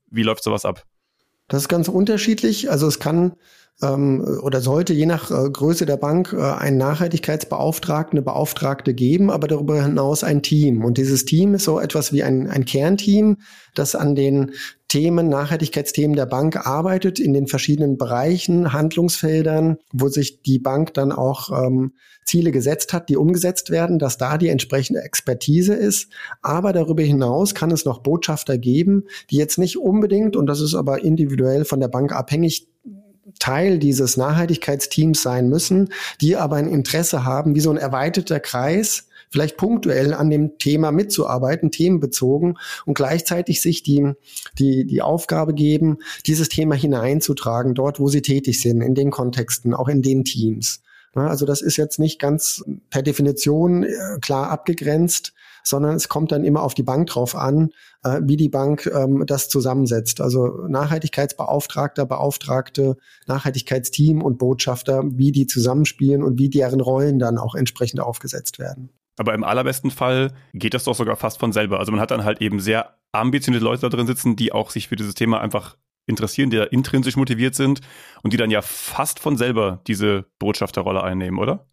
Wie 0.09 0.23
läuft 0.23 0.45
sowas 0.45 0.63
ab? 0.63 0.85
Das 1.49 1.63
ist 1.63 1.67
ganz 1.67 1.89
unterschiedlich. 1.89 2.71
Also 2.71 2.87
es 2.87 2.99
kann 2.99 3.33
ähm, 3.81 4.39
oder 4.43 4.61
sollte 4.61 4.93
je 4.93 5.05
nach 5.05 5.31
äh, 5.31 5.49
Größe 5.49 5.85
der 5.85 5.97
Bank 5.97 6.33
äh, 6.33 6.41
einen 6.41 6.77
Nachhaltigkeitsbeauftragten, 6.77 8.17
eine 8.17 8.23
Beauftragte 8.23 8.93
geben, 8.93 9.31
aber 9.31 9.47
darüber 9.47 9.81
hinaus 9.81 10.23
ein 10.23 10.41
Team. 10.41 10.83
Und 10.85 10.97
dieses 10.97 11.25
Team 11.25 11.53
ist 11.55 11.63
so 11.63 11.79
etwas 11.79 12.13
wie 12.13 12.23
ein, 12.23 12.47
ein 12.47 12.65
Kernteam, 12.65 13.37
das 13.73 13.95
an 13.95 14.15
den 14.15 14.51
Themen, 14.87 15.29
Nachhaltigkeitsthemen 15.29 16.17
der 16.17 16.25
Bank 16.25 16.67
arbeitet 16.67 17.19
in 17.19 17.33
den 17.33 17.47
verschiedenen 17.47 17.97
Bereichen, 17.97 18.73
Handlungsfeldern, 18.73 19.77
wo 19.93 20.09
sich 20.09 20.41
die 20.41 20.59
Bank 20.59 20.93
dann 20.93 21.13
auch 21.13 21.49
ähm, 21.65 21.93
Ziele 22.25 22.51
gesetzt 22.51 22.91
hat, 22.91 23.07
die 23.07 23.15
umgesetzt 23.15 23.69
werden, 23.69 23.99
dass 23.99 24.17
da 24.17 24.37
die 24.37 24.49
entsprechende 24.49 25.01
Expertise 25.01 25.73
ist. 25.73 26.11
Aber 26.41 26.73
darüber 26.73 27.03
hinaus 27.03 27.55
kann 27.55 27.71
es 27.71 27.85
noch 27.85 28.03
Botschafter 28.03 28.57
geben, 28.57 29.05
die 29.29 29.37
jetzt 29.37 29.57
nicht 29.57 29.77
unbedingt, 29.77 30.35
und 30.35 30.47
das 30.47 30.59
ist 30.59 30.75
aber 30.75 31.03
individuell 31.03 31.65
von 31.65 31.79
der 31.79 31.87
Bank 31.87 32.11
abhängig, 32.11 32.67
Teil 33.39 33.79
dieses 33.79 34.17
Nachhaltigkeitsteams 34.17 35.21
sein 35.21 35.49
müssen, 35.49 35.89
die 36.21 36.35
aber 36.35 36.55
ein 36.55 36.67
Interesse 36.67 37.23
haben, 37.23 37.55
wie 37.55 37.59
so 37.59 37.69
ein 37.69 37.77
erweiterter 37.77 38.39
Kreis, 38.39 39.07
vielleicht 39.29 39.57
punktuell 39.57 40.13
an 40.13 40.29
dem 40.29 40.57
Thema 40.57 40.91
mitzuarbeiten, 40.91 41.71
themenbezogen 41.71 42.57
und 42.85 42.93
gleichzeitig 42.93 43.61
sich 43.61 43.81
die, 43.83 44.13
die, 44.59 44.85
die 44.85 45.01
Aufgabe 45.01 45.53
geben, 45.53 45.99
dieses 46.25 46.49
Thema 46.49 46.75
hineinzutragen, 46.75 47.73
dort, 47.73 47.99
wo 47.99 48.09
sie 48.09 48.21
tätig 48.21 48.61
sind, 48.61 48.81
in 48.81 48.93
den 48.93 49.09
Kontexten, 49.09 49.73
auch 49.73 49.87
in 49.87 50.01
den 50.01 50.25
Teams. 50.25 50.81
Also 51.13 51.45
das 51.45 51.61
ist 51.61 51.77
jetzt 51.77 51.99
nicht 51.99 52.19
ganz 52.19 52.63
per 52.89 53.01
Definition 53.01 53.83
äh, 53.83 54.17
klar 54.21 54.49
abgegrenzt, 54.49 55.33
sondern 55.63 55.95
es 55.95 56.09
kommt 56.09 56.31
dann 56.31 56.43
immer 56.43 56.63
auf 56.63 56.73
die 56.73 56.83
Bank 56.83 57.07
drauf 57.07 57.35
an, 57.35 57.71
äh, 58.03 58.21
wie 58.23 58.37
die 58.37 58.49
Bank 58.49 58.89
ähm, 58.93 59.25
das 59.25 59.49
zusammensetzt. 59.49 60.21
Also 60.21 60.47
Nachhaltigkeitsbeauftragter, 60.67 62.05
Beauftragte, 62.05 62.97
Nachhaltigkeitsteam 63.27 64.21
und 64.21 64.37
Botschafter, 64.37 65.03
wie 65.05 65.31
die 65.31 65.47
zusammenspielen 65.47 66.23
und 66.23 66.39
wie 66.39 66.49
deren 66.49 66.81
Rollen 66.81 67.19
dann 67.19 67.37
auch 67.37 67.55
entsprechend 67.55 67.99
aufgesetzt 67.99 68.59
werden. 68.59 68.89
Aber 69.17 69.33
im 69.33 69.43
allerbesten 69.43 69.91
Fall 69.91 70.31
geht 70.53 70.73
das 70.73 70.85
doch 70.85 70.95
sogar 70.95 71.15
fast 71.15 71.39
von 71.39 71.51
selber. 71.51 71.79
Also 71.79 71.91
man 71.91 72.01
hat 72.01 72.11
dann 72.11 72.23
halt 72.23 72.41
eben 72.41 72.59
sehr 72.59 72.95
ambitionierte 73.11 73.65
Leute 73.65 73.81
da 73.81 73.89
drin 73.89 74.07
sitzen, 74.07 74.35
die 74.35 74.53
auch 74.53 74.71
sich 74.71 74.87
für 74.87 74.95
dieses 74.95 75.13
Thema 75.13 75.41
einfach 75.41 75.77
interessieren, 76.11 76.51
die 76.51 76.57
da 76.57 76.63
intrinsisch 76.63 77.15
motiviert 77.15 77.55
sind 77.55 77.81
und 78.21 78.33
die 78.33 78.37
dann 78.37 78.51
ja 78.51 78.61
fast 78.61 79.19
von 79.19 79.37
selber 79.37 79.81
diese 79.87 80.25
Botschafterrolle 80.37 81.03
einnehmen, 81.03 81.39
oder? 81.39 81.65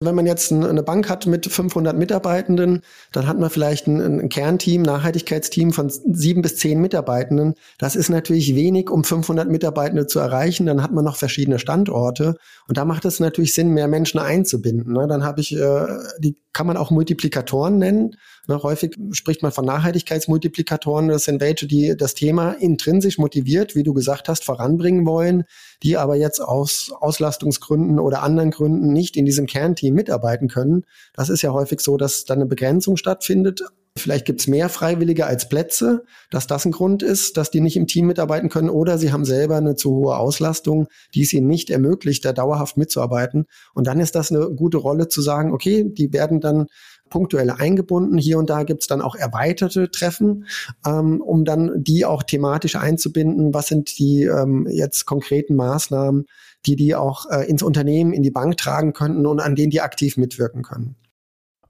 Wenn 0.00 0.16
man 0.16 0.26
jetzt 0.26 0.52
eine 0.52 0.82
Bank 0.82 1.08
hat 1.08 1.26
mit 1.26 1.46
500 1.46 1.96
Mitarbeitenden, 1.96 2.82
dann 3.12 3.26
hat 3.26 3.38
man 3.38 3.48
vielleicht 3.48 3.86
ein, 3.86 4.00
ein, 4.00 4.28
Kernteam, 4.28 4.82
Nachhaltigkeitsteam 4.82 5.72
von 5.72 5.88
sieben 5.88 6.42
bis 6.42 6.56
zehn 6.56 6.80
Mitarbeitenden. 6.80 7.54
Das 7.78 7.94
ist 7.94 8.08
natürlich 8.08 8.54
wenig, 8.54 8.90
um 8.90 9.04
500 9.04 9.48
Mitarbeitende 9.48 10.06
zu 10.06 10.18
erreichen. 10.18 10.66
Dann 10.66 10.82
hat 10.82 10.92
man 10.92 11.04
noch 11.04 11.16
verschiedene 11.16 11.58
Standorte 11.58 12.36
und 12.68 12.76
da 12.76 12.84
macht 12.84 13.04
es 13.04 13.20
natürlich 13.20 13.54
Sinn, 13.54 13.70
mehr 13.70 13.88
Menschen 13.88 14.18
einzubinden. 14.18 14.92
Ne? 14.92 15.06
Dann 15.06 15.24
habe 15.24 15.40
ich, 15.40 15.56
äh, 15.56 15.86
die 16.18 16.36
kann 16.54 16.66
man 16.66 16.78
auch 16.78 16.90
Multiplikatoren 16.90 17.78
nennen. 17.78 18.16
Ne? 18.46 18.62
Häufig 18.62 18.96
spricht 19.12 19.42
man 19.42 19.52
von 19.52 19.66
Nachhaltigkeitsmultiplikatoren. 19.66 21.08
Das 21.08 21.24
sind 21.24 21.40
welche, 21.40 21.66
die 21.66 21.94
das 21.96 22.14
Thema 22.14 22.52
intrinsisch 22.52 23.18
motiviert, 23.18 23.74
wie 23.74 23.82
du 23.82 23.92
gesagt 23.92 24.28
hast, 24.28 24.44
voranbringen 24.44 25.04
wollen, 25.04 25.44
die 25.82 25.98
aber 25.98 26.16
jetzt 26.16 26.40
aus 26.40 26.92
Auslastungsgründen 26.98 27.98
oder 27.98 28.22
anderen 28.22 28.50
Gründen 28.50 28.92
nicht 28.92 29.16
in 29.16 29.26
diesem 29.26 29.46
Kernteam 29.46 29.94
mitarbeiten 29.94 30.48
können. 30.48 30.84
Das 31.12 31.28
ist 31.28 31.42
ja 31.42 31.52
häufig 31.52 31.80
so, 31.80 31.98
dass 31.98 32.24
dann 32.24 32.38
eine 32.38 32.46
Begrenzung 32.46 32.96
stattfindet. 32.96 33.62
Vielleicht 33.96 34.24
gibt's 34.24 34.48
mehr 34.48 34.68
Freiwillige 34.68 35.24
als 35.24 35.48
Plätze, 35.48 36.04
dass 36.28 36.48
das 36.48 36.64
ein 36.64 36.72
Grund 36.72 37.04
ist, 37.04 37.36
dass 37.36 37.52
die 37.52 37.60
nicht 37.60 37.76
im 37.76 37.86
Team 37.86 38.06
mitarbeiten 38.06 38.48
können 38.48 38.68
oder 38.68 38.98
sie 38.98 39.12
haben 39.12 39.24
selber 39.24 39.56
eine 39.56 39.76
zu 39.76 39.92
hohe 39.92 40.16
Auslastung, 40.16 40.88
die 41.14 41.22
es 41.22 41.32
ihnen 41.32 41.46
nicht 41.46 41.70
ermöglicht, 41.70 42.24
da 42.24 42.32
dauerhaft 42.32 42.76
mitzuarbeiten. 42.76 43.46
Und 43.72 43.86
dann 43.86 44.00
ist 44.00 44.16
das 44.16 44.32
eine 44.32 44.50
gute 44.50 44.78
Rolle 44.78 45.06
zu 45.06 45.22
sagen, 45.22 45.52
okay, 45.52 45.84
die 45.88 46.12
werden 46.12 46.40
dann 46.40 46.66
punktuell 47.08 47.50
eingebunden. 47.50 48.18
Hier 48.18 48.38
und 48.38 48.50
da 48.50 48.64
gibt's 48.64 48.88
dann 48.88 49.00
auch 49.00 49.14
erweiterte 49.14 49.88
Treffen, 49.88 50.46
ähm, 50.84 51.20
um 51.20 51.44
dann 51.44 51.70
die 51.76 52.04
auch 52.04 52.24
thematisch 52.24 52.74
einzubinden. 52.74 53.54
Was 53.54 53.68
sind 53.68 53.96
die 54.00 54.24
ähm, 54.24 54.66
jetzt 54.68 55.04
konkreten 55.06 55.54
Maßnahmen, 55.54 56.26
die 56.66 56.74
die 56.74 56.96
auch 56.96 57.30
äh, 57.30 57.48
ins 57.48 57.62
Unternehmen, 57.62 58.12
in 58.12 58.24
die 58.24 58.32
Bank 58.32 58.56
tragen 58.56 58.92
könnten 58.92 59.24
und 59.24 59.38
an 59.38 59.54
denen 59.54 59.70
die 59.70 59.82
aktiv 59.82 60.16
mitwirken 60.16 60.62
können? 60.62 60.96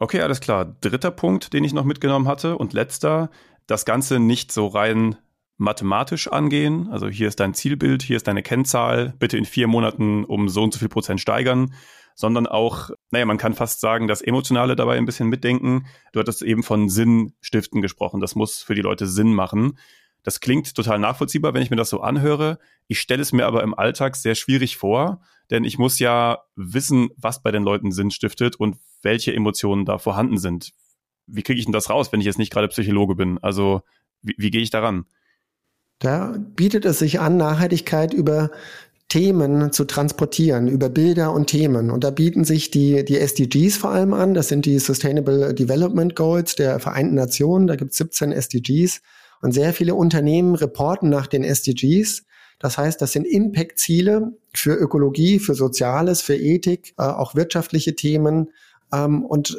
Okay, 0.05 0.21
alles 0.21 0.41
klar. 0.41 0.67
Dritter 0.83 1.11
Punkt, 1.11 1.55
den 1.55 1.65
ich 1.65 1.73
noch 1.73 1.85
mitgenommen 1.85 2.29
hatte 2.29 2.59
und 2.59 2.75
letzter, 2.75 3.31
das 3.67 3.87
Ganze 3.87 4.19
nicht 4.19 4.53
so 4.53 4.67
rein 4.67 5.17
mathematisch 5.57 6.29
angehen. 6.29 6.89
Also 6.91 7.09
hier 7.09 7.27
ist 7.27 7.41
dein 7.41 7.55
Zielbild, 7.55 8.03
hier 8.03 8.19
ist 8.19 8.29
deine 8.29 8.43
Kennzahl, 8.43 9.15
bitte 9.19 9.39
in 9.39 9.47
vier 9.47 9.67
Monaten 9.67 10.27
um 10.27 10.51
so 10.51 10.63
und 10.63 10.75
so 10.75 10.79
viel 10.79 10.91
Prozent 10.91 11.23
steigern, 11.23 11.73
sondern 12.15 12.47
auch, 12.47 12.91
naja, 13.13 13.25
man 13.25 13.39
kann 13.39 13.55
fast 13.55 13.81
sagen, 13.81 14.07
das 14.07 14.21
Emotionale 14.21 14.77
dabei 14.77 14.99
ein 14.99 15.07
bisschen 15.07 15.31
mitdenken. 15.31 15.87
Du 16.13 16.21
hattest 16.21 16.43
eben 16.43 16.63
von 16.63 16.91
Sinnstiften 16.91 17.81
gesprochen. 17.81 18.21
Das 18.21 18.35
muss 18.35 18.63
für 18.63 18.75
die 18.75 18.83
Leute 18.83 19.07
Sinn 19.07 19.33
machen. 19.33 19.79
Das 20.23 20.41
klingt 20.41 20.75
total 20.75 20.99
nachvollziehbar, 20.99 21.55
wenn 21.55 21.63
ich 21.63 21.71
mir 21.71 21.77
das 21.77 21.89
so 21.89 22.03
anhöre. 22.03 22.59
Ich 22.89 23.01
stelle 23.01 23.23
es 23.23 23.33
mir 23.33 23.47
aber 23.47 23.63
im 23.63 23.73
Alltag 23.73 24.17
sehr 24.17 24.35
schwierig 24.35 24.77
vor, 24.77 25.23
denn 25.51 25.65
ich 25.65 25.79
muss 25.79 25.99
ja 25.99 26.41
wissen, 26.57 27.09
was 27.17 27.43
bei 27.43 27.51
den 27.51 27.63
Leuten 27.63 27.91
Sinn 27.91 28.11
stiftet 28.11 28.57
und 28.57 28.77
welche 29.05 29.35
Emotionen 29.35 29.85
da 29.85 29.99
vorhanden 29.99 30.39
sind. 30.39 30.73
Wie 31.27 31.43
kriege 31.43 31.59
ich 31.59 31.67
denn 31.67 31.73
das 31.73 31.91
raus, 31.91 32.13
wenn 32.13 32.21
ich 32.21 32.27
jetzt 32.27 32.39
nicht 32.39 32.53
gerade 32.53 32.69
Psychologe 32.69 33.15
bin? 33.15 33.39
Also 33.43 33.83
wie, 34.23 34.35
wie 34.39 34.51
gehe 34.51 34.63
ich 34.63 34.71
daran? 34.71 35.07
Da 35.99 36.37
bietet 36.39 36.85
es 36.85 36.99
sich 36.99 37.21
an, 37.21 37.37
Nachhaltigkeit 37.37 38.13
über 38.13 38.51
Themen 39.09 39.71
zu 39.73 39.85
transportieren, 39.85 40.67
über 40.67 40.89
Bilder 40.89 41.33
und 41.33 41.47
Themen. 41.47 41.91
Und 41.91 42.05
da 42.05 42.11
bieten 42.11 42.45
sich 42.45 42.71
die, 42.71 43.05
die 43.05 43.19
SDGs 43.19 43.77
vor 43.77 43.91
allem 43.91 44.13
an. 44.13 44.35
Das 44.35 44.49
sind 44.49 44.67
die 44.67 44.79
Sustainable 44.79 45.55
Development 45.55 46.17
Goals 46.17 46.57
der 46.57 46.81
Vereinten 46.81 47.15
Nationen. 47.15 47.67
Da 47.67 47.77
gibt 47.77 47.93
es 47.93 47.99
17 47.99 48.33
SDGs. 48.33 49.03
Und 49.41 49.53
sehr 49.53 49.73
viele 49.73 49.95
Unternehmen 49.95 50.55
reporten 50.55 51.11
nach 51.11 51.27
den 51.27 51.45
SDGs. 51.45 52.25
Das 52.59 52.79
heißt, 52.79 53.01
das 53.03 53.13
sind 53.13 53.27
Impact-Ziele 53.27 54.33
für 54.55 54.75
Ökologie, 54.75 55.39
für 55.39 55.55
Soziales, 55.55 56.23
für 56.23 56.37
Ethik, 56.37 56.95
äh, 56.99 57.03
auch 57.03 57.35
wirtschaftliche 57.35 57.95
Themen. 57.95 58.51
Ähm, 58.95 59.25
und 59.25 59.59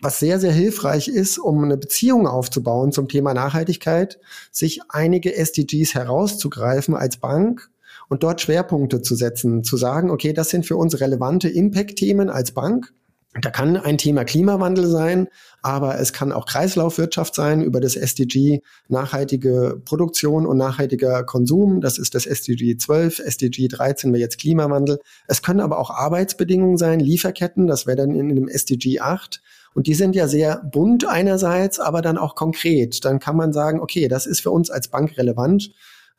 was 0.00 0.18
sehr, 0.18 0.40
sehr 0.40 0.52
hilfreich 0.52 1.06
ist, 1.08 1.38
um 1.38 1.62
eine 1.62 1.76
Beziehung 1.76 2.26
aufzubauen 2.26 2.90
zum 2.90 3.08
Thema 3.08 3.34
Nachhaltigkeit, 3.34 4.18
sich 4.50 4.80
einige 4.88 5.34
SDGs 5.36 5.94
herauszugreifen 5.94 6.96
als 6.96 7.18
Bank 7.18 7.70
und 8.08 8.24
dort 8.24 8.40
Schwerpunkte 8.40 9.00
zu 9.00 9.14
setzen, 9.14 9.62
zu 9.62 9.76
sagen, 9.76 10.10
okay, 10.10 10.32
das 10.32 10.50
sind 10.50 10.66
für 10.66 10.76
uns 10.76 11.00
relevante 11.00 11.48
Impact-Themen 11.48 12.30
als 12.30 12.50
Bank 12.50 12.92
Da 13.40 13.50
kann 13.50 13.78
ein 13.78 13.96
Thema 13.96 14.24
Klimawandel 14.24 14.86
sein, 14.86 15.26
aber 15.62 15.98
es 15.98 16.12
kann 16.12 16.32
auch 16.32 16.44
Kreislaufwirtschaft 16.44 17.34
sein 17.34 17.62
über 17.62 17.80
das 17.80 17.96
SDG 17.96 18.60
nachhaltige 18.88 19.80
Produktion 19.86 20.44
und 20.44 20.58
nachhaltiger 20.58 21.24
Konsum. 21.24 21.80
Das 21.80 21.96
ist 21.96 22.14
das 22.14 22.26
SDG 22.26 22.76
12, 22.76 23.20
SDG 23.20 23.68
13 23.68 24.12
wäre 24.12 24.20
jetzt 24.20 24.38
Klimawandel. 24.38 24.98
Es 25.28 25.40
können 25.40 25.60
aber 25.60 25.78
auch 25.78 25.88
Arbeitsbedingungen 25.88 26.76
sein, 26.76 27.00
Lieferketten, 27.00 27.66
das 27.66 27.86
wäre 27.86 27.96
dann 27.96 28.14
in, 28.14 28.34
dem 28.34 28.48
SDG 28.48 29.00
8. 29.00 29.40
Und 29.72 29.86
die 29.86 29.94
sind 29.94 30.14
ja 30.14 30.28
sehr 30.28 30.62
bunt 30.70 31.08
einerseits, 31.08 31.80
aber 31.80 32.02
dann 32.02 32.18
auch 32.18 32.34
konkret. 32.34 33.02
Dann 33.06 33.18
kann 33.18 33.36
man 33.36 33.54
sagen, 33.54 33.80
okay, 33.80 34.08
das 34.08 34.26
ist 34.26 34.42
für 34.42 34.50
uns 34.50 34.68
als 34.68 34.88
Bank 34.88 35.16
relevant. 35.16 35.70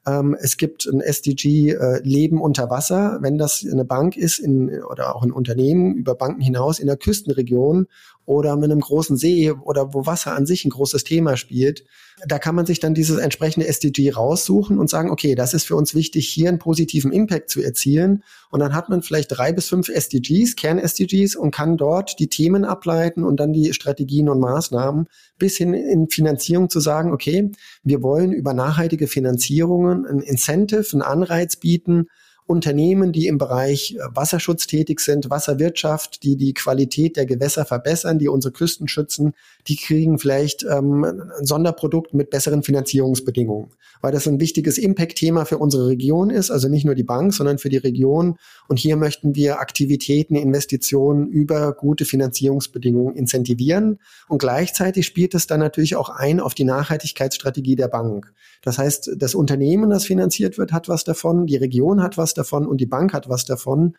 Ähm, 0.05 0.35
es 0.39 0.57
gibt 0.57 0.85
ein 0.85 1.01
SDG 1.01 1.71
äh, 1.71 1.99
Leben 2.03 2.41
unter 2.41 2.69
Wasser. 2.69 3.19
Wenn 3.21 3.37
das 3.37 3.65
eine 3.69 3.85
Bank 3.85 4.17
ist 4.17 4.39
in, 4.39 4.83
oder 4.83 5.15
auch 5.15 5.23
ein 5.23 5.31
Unternehmen 5.31 5.95
über 5.95 6.15
Banken 6.15 6.41
hinaus 6.41 6.79
in 6.79 6.87
der 6.87 6.97
Küstenregion 6.97 7.87
oder 8.25 8.55
mit 8.55 8.71
einem 8.71 8.79
großen 8.79 9.17
See 9.17 9.51
oder 9.51 9.93
wo 9.93 10.05
Wasser 10.05 10.35
an 10.35 10.45
sich 10.45 10.65
ein 10.65 10.69
großes 10.69 11.03
Thema 11.03 11.37
spielt, 11.37 11.83
da 12.25 12.39
kann 12.39 12.55
man 12.55 12.65
sich 12.65 12.79
dann 12.79 12.93
dieses 12.93 13.17
entsprechende 13.17 13.67
SDG 13.67 14.11
raussuchen 14.11 14.77
und 14.79 14.89
sagen, 14.89 15.09
okay, 15.09 15.35
das 15.35 15.53
ist 15.53 15.65
für 15.65 15.75
uns 15.75 15.93
wichtig, 15.93 16.29
hier 16.29 16.49
einen 16.49 16.59
positiven 16.59 17.11
Impact 17.11 17.49
zu 17.49 17.61
erzielen. 17.61 18.23
Und 18.49 18.59
dann 18.59 18.73
hat 18.73 18.89
man 18.89 19.01
vielleicht 19.01 19.35
drei 19.35 19.51
bis 19.51 19.67
fünf 19.67 19.89
SDGs, 19.89 20.55
Kern-SDGs 20.55 21.35
und 21.35 21.51
kann 21.51 21.75
dort 21.75 22.19
die 22.19 22.27
Themen 22.27 22.65
ableiten 22.65 23.23
und 23.23 23.39
dann 23.39 23.51
die 23.51 23.73
Strategien 23.73 24.29
und 24.29 24.39
Maßnahmen 24.39 25.07
bis 25.37 25.57
hin 25.57 25.73
in 25.73 26.09
Finanzierung 26.09 26.69
zu 26.69 26.79
sagen, 26.79 27.11
okay, 27.11 27.51
wir 27.83 28.01
wollen 28.03 28.31
über 28.31 28.53
nachhaltige 28.53 29.07
Finanzierungen 29.07 30.05
ein 30.05 30.19
Incentive, 30.19 30.85
einen 30.93 31.01
Anreiz 31.01 31.55
bieten, 31.55 32.07
Unternehmen, 32.45 33.11
die 33.11 33.27
im 33.27 33.37
Bereich 33.37 33.95
äh, 33.95 33.99
Wasserschutz 34.13 34.67
tätig 34.67 34.99
sind, 34.99 35.29
Wasserwirtschaft, 35.29 36.23
die 36.23 36.35
die 36.35 36.53
Qualität 36.53 37.17
der 37.17 37.25
Gewässer 37.25 37.65
verbessern, 37.65 38.19
die 38.19 38.27
unsere 38.27 38.51
Küsten 38.51 38.87
schützen, 38.87 39.33
die 39.67 39.75
kriegen 39.75 40.19
vielleicht 40.19 40.63
ähm, 40.63 41.03
ein 41.03 41.45
Sonderprodukt 41.45 42.13
mit 42.13 42.29
besseren 42.29 42.63
Finanzierungsbedingungen, 42.63 43.69
weil 44.01 44.11
das 44.11 44.27
ein 44.27 44.39
wichtiges 44.39 44.77
Impact-Thema 44.77 45.45
für 45.45 45.57
unsere 45.57 45.87
Region 45.87 46.29
ist, 46.29 46.51
also 46.51 46.67
nicht 46.67 46.85
nur 46.85 46.95
die 46.95 47.03
Bank, 47.03 47.33
sondern 47.33 47.57
für 47.57 47.69
die 47.69 47.77
Region. 47.77 48.37
Und 48.67 48.77
hier 48.77 48.97
möchten 48.97 49.35
wir 49.35 49.59
Aktivitäten, 49.59 50.35
Investitionen 50.35 51.27
über 51.27 51.73
gute 51.73 52.05
Finanzierungsbedingungen 52.05 53.15
incentivieren. 53.15 53.99
Und 54.27 54.39
gleichzeitig 54.39 55.05
spielt 55.05 55.33
es 55.33 55.47
dann 55.47 55.59
natürlich 55.59 55.95
auch 55.95 56.09
ein 56.09 56.39
auf 56.39 56.53
die 56.53 56.65
Nachhaltigkeitsstrategie 56.65 57.75
der 57.75 57.87
Bank. 57.87 58.33
Das 58.63 58.77
heißt, 58.77 59.11
das 59.17 59.35
Unternehmen, 59.35 59.89
das 59.89 60.05
finanziert 60.05 60.57
wird, 60.57 60.71
hat 60.71 60.87
was 60.87 61.03
davon, 61.03 61.45
die 61.45 61.57
Region 61.57 62.01
hat 62.01 62.17
was 62.17 62.33
davon 62.33 62.42
und 62.67 62.77
die 62.77 62.85
Bank 62.85 63.13
hat 63.13 63.29
was 63.29 63.45
davon. 63.45 63.95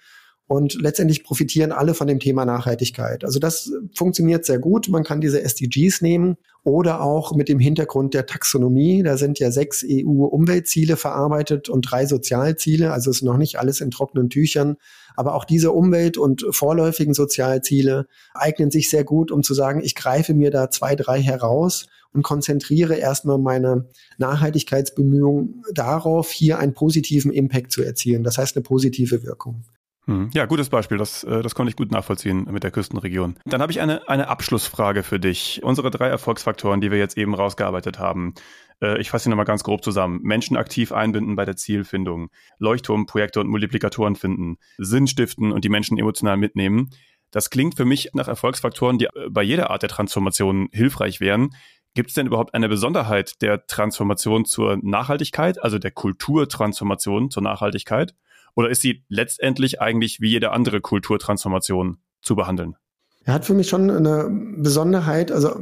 Und 0.46 0.74
letztendlich 0.74 1.24
profitieren 1.24 1.72
alle 1.72 1.94
von 1.94 2.06
dem 2.06 2.20
Thema 2.20 2.44
Nachhaltigkeit. 2.44 3.24
Also 3.24 3.38
das 3.38 3.72
funktioniert 3.94 4.44
sehr 4.44 4.58
gut. 4.58 4.90
Man 4.90 5.02
kann 5.02 5.22
diese 5.22 5.42
SDGs 5.42 6.02
nehmen 6.02 6.36
oder 6.64 7.00
auch 7.00 7.34
mit 7.34 7.48
dem 7.48 7.58
Hintergrund 7.58 8.12
der 8.12 8.26
Taxonomie. 8.26 9.02
Da 9.02 9.16
sind 9.16 9.38
ja 9.38 9.50
sechs 9.50 9.82
EU-Umweltziele 9.88 10.98
verarbeitet 10.98 11.70
und 11.70 11.90
drei 11.90 12.04
Sozialziele. 12.04 12.92
Also 12.92 13.10
ist 13.10 13.22
noch 13.22 13.38
nicht 13.38 13.58
alles 13.58 13.80
in 13.80 13.90
trockenen 13.90 14.28
Tüchern. 14.28 14.76
Aber 15.16 15.34
auch 15.34 15.46
diese 15.46 15.72
Umwelt- 15.72 16.18
und 16.18 16.44
vorläufigen 16.50 17.14
Sozialziele 17.14 18.06
eignen 18.34 18.70
sich 18.70 18.90
sehr 18.90 19.04
gut, 19.04 19.30
um 19.30 19.42
zu 19.42 19.54
sagen, 19.54 19.80
ich 19.82 19.94
greife 19.94 20.34
mir 20.34 20.50
da 20.50 20.68
zwei, 20.68 20.94
drei 20.94 21.22
heraus 21.22 21.86
und 22.12 22.22
konzentriere 22.22 22.96
erstmal 22.96 23.38
meine 23.38 23.86
Nachhaltigkeitsbemühungen 24.18 25.62
darauf, 25.72 26.30
hier 26.30 26.58
einen 26.58 26.74
positiven 26.74 27.32
Impact 27.32 27.72
zu 27.72 27.82
erzielen. 27.82 28.24
Das 28.24 28.36
heißt 28.36 28.56
eine 28.56 28.62
positive 28.62 29.22
Wirkung. 29.22 29.64
Hm. 30.06 30.30
Ja, 30.34 30.44
gutes 30.46 30.68
Beispiel. 30.68 30.98
Das, 30.98 31.24
äh, 31.24 31.42
das 31.42 31.54
konnte 31.54 31.70
ich 31.70 31.76
gut 31.76 31.90
nachvollziehen 31.90 32.46
mit 32.50 32.62
der 32.62 32.70
Küstenregion. 32.70 33.36
Dann 33.46 33.62
habe 33.62 33.72
ich 33.72 33.80
eine, 33.80 34.08
eine 34.08 34.28
Abschlussfrage 34.28 35.02
für 35.02 35.18
dich. 35.18 35.60
Unsere 35.62 35.90
drei 35.90 36.08
Erfolgsfaktoren, 36.08 36.80
die 36.80 36.90
wir 36.90 36.98
jetzt 36.98 37.16
eben 37.16 37.34
rausgearbeitet 37.34 37.98
haben. 37.98 38.34
Äh, 38.82 39.00
ich 39.00 39.10
fasse 39.10 39.24
sie 39.24 39.30
nochmal 39.30 39.46
ganz 39.46 39.64
grob 39.64 39.82
zusammen. 39.82 40.20
Menschen 40.22 40.56
aktiv 40.56 40.92
einbinden 40.92 41.36
bei 41.36 41.44
der 41.44 41.56
Zielfindung, 41.56 42.30
Leuchtturmprojekte 42.58 43.40
und 43.40 43.48
Multiplikatoren 43.48 44.16
finden, 44.16 44.58
Sinn 44.78 45.06
stiften 45.06 45.52
und 45.52 45.64
die 45.64 45.70
Menschen 45.70 45.98
emotional 45.98 46.36
mitnehmen. 46.36 46.90
Das 47.30 47.50
klingt 47.50 47.76
für 47.76 47.84
mich 47.84 48.10
nach 48.12 48.28
Erfolgsfaktoren, 48.28 48.98
die 48.98 49.06
äh, 49.06 49.30
bei 49.30 49.42
jeder 49.42 49.70
Art 49.70 49.82
der 49.82 49.90
Transformation 49.90 50.68
hilfreich 50.72 51.20
wären. 51.20 51.50
Gibt 51.94 52.10
es 52.10 52.14
denn 52.14 52.26
überhaupt 52.26 52.54
eine 52.54 52.68
Besonderheit 52.68 53.40
der 53.40 53.66
Transformation 53.66 54.44
zur 54.44 54.78
Nachhaltigkeit, 54.82 55.62
also 55.62 55.78
der 55.78 55.92
Kulturtransformation 55.92 57.30
zur 57.30 57.42
Nachhaltigkeit? 57.44 58.14
Oder 58.56 58.70
ist 58.70 58.82
sie 58.82 59.04
letztendlich 59.08 59.80
eigentlich 59.80 60.20
wie 60.20 60.30
jede 60.30 60.52
andere 60.52 60.80
Kulturtransformation 60.80 61.98
zu 62.22 62.36
behandeln? 62.36 62.76
Er 63.24 63.34
hat 63.34 63.44
für 63.44 63.54
mich 63.54 63.68
schon 63.68 63.90
eine 63.90 64.28
Besonderheit. 64.58 65.32
Also 65.32 65.56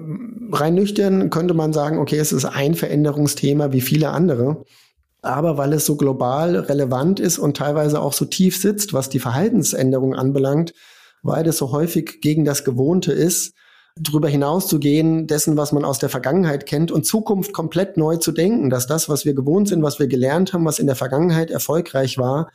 rein 0.50 0.74
nüchtern 0.74 1.30
könnte 1.30 1.54
man 1.54 1.72
sagen, 1.72 1.98
okay, 1.98 2.18
es 2.18 2.32
ist 2.32 2.44
ein 2.44 2.74
Veränderungsthema 2.74 3.72
wie 3.72 3.80
viele 3.80 4.10
andere. 4.10 4.64
Aber 5.22 5.56
weil 5.56 5.72
es 5.72 5.86
so 5.86 5.96
global 5.96 6.56
relevant 6.56 7.20
ist 7.20 7.38
und 7.38 7.56
teilweise 7.56 8.00
auch 8.00 8.12
so 8.12 8.24
tief 8.24 8.60
sitzt, 8.60 8.92
was 8.92 9.08
die 9.08 9.20
Verhaltensänderung 9.20 10.14
anbelangt, 10.14 10.74
weil 11.22 11.46
es 11.46 11.58
so 11.58 11.70
häufig 11.70 12.20
gegen 12.20 12.44
das 12.44 12.64
Gewohnte 12.64 13.12
ist, 13.12 13.54
darüber 13.96 14.28
hinaus 14.28 14.66
zu 14.66 14.80
gehen, 14.80 15.28
dessen, 15.28 15.56
was 15.56 15.70
man 15.70 15.84
aus 15.84 16.00
der 16.00 16.08
Vergangenheit 16.08 16.66
kennt 16.66 16.90
und 16.90 17.06
Zukunft 17.06 17.52
komplett 17.52 17.96
neu 17.96 18.16
zu 18.16 18.32
denken, 18.32 18.70
dass 18.70 18.88
das, 18.88 19.08
was 19.08 19.24
wir 19.24 19.34
gewohnt 19.34 19.68
sind, 19.68 19.82
was 19.82 20.00
wir 20.00 20.08
gelernt 20.08 20.52
haben, 20.52 20.64
was 20.64 20.80
in 20.80 20.86
der 20.86 20.96
Vergangenheit 20.96 21.52
erfolgreich 21.52 22.18
war, 22.18 22.50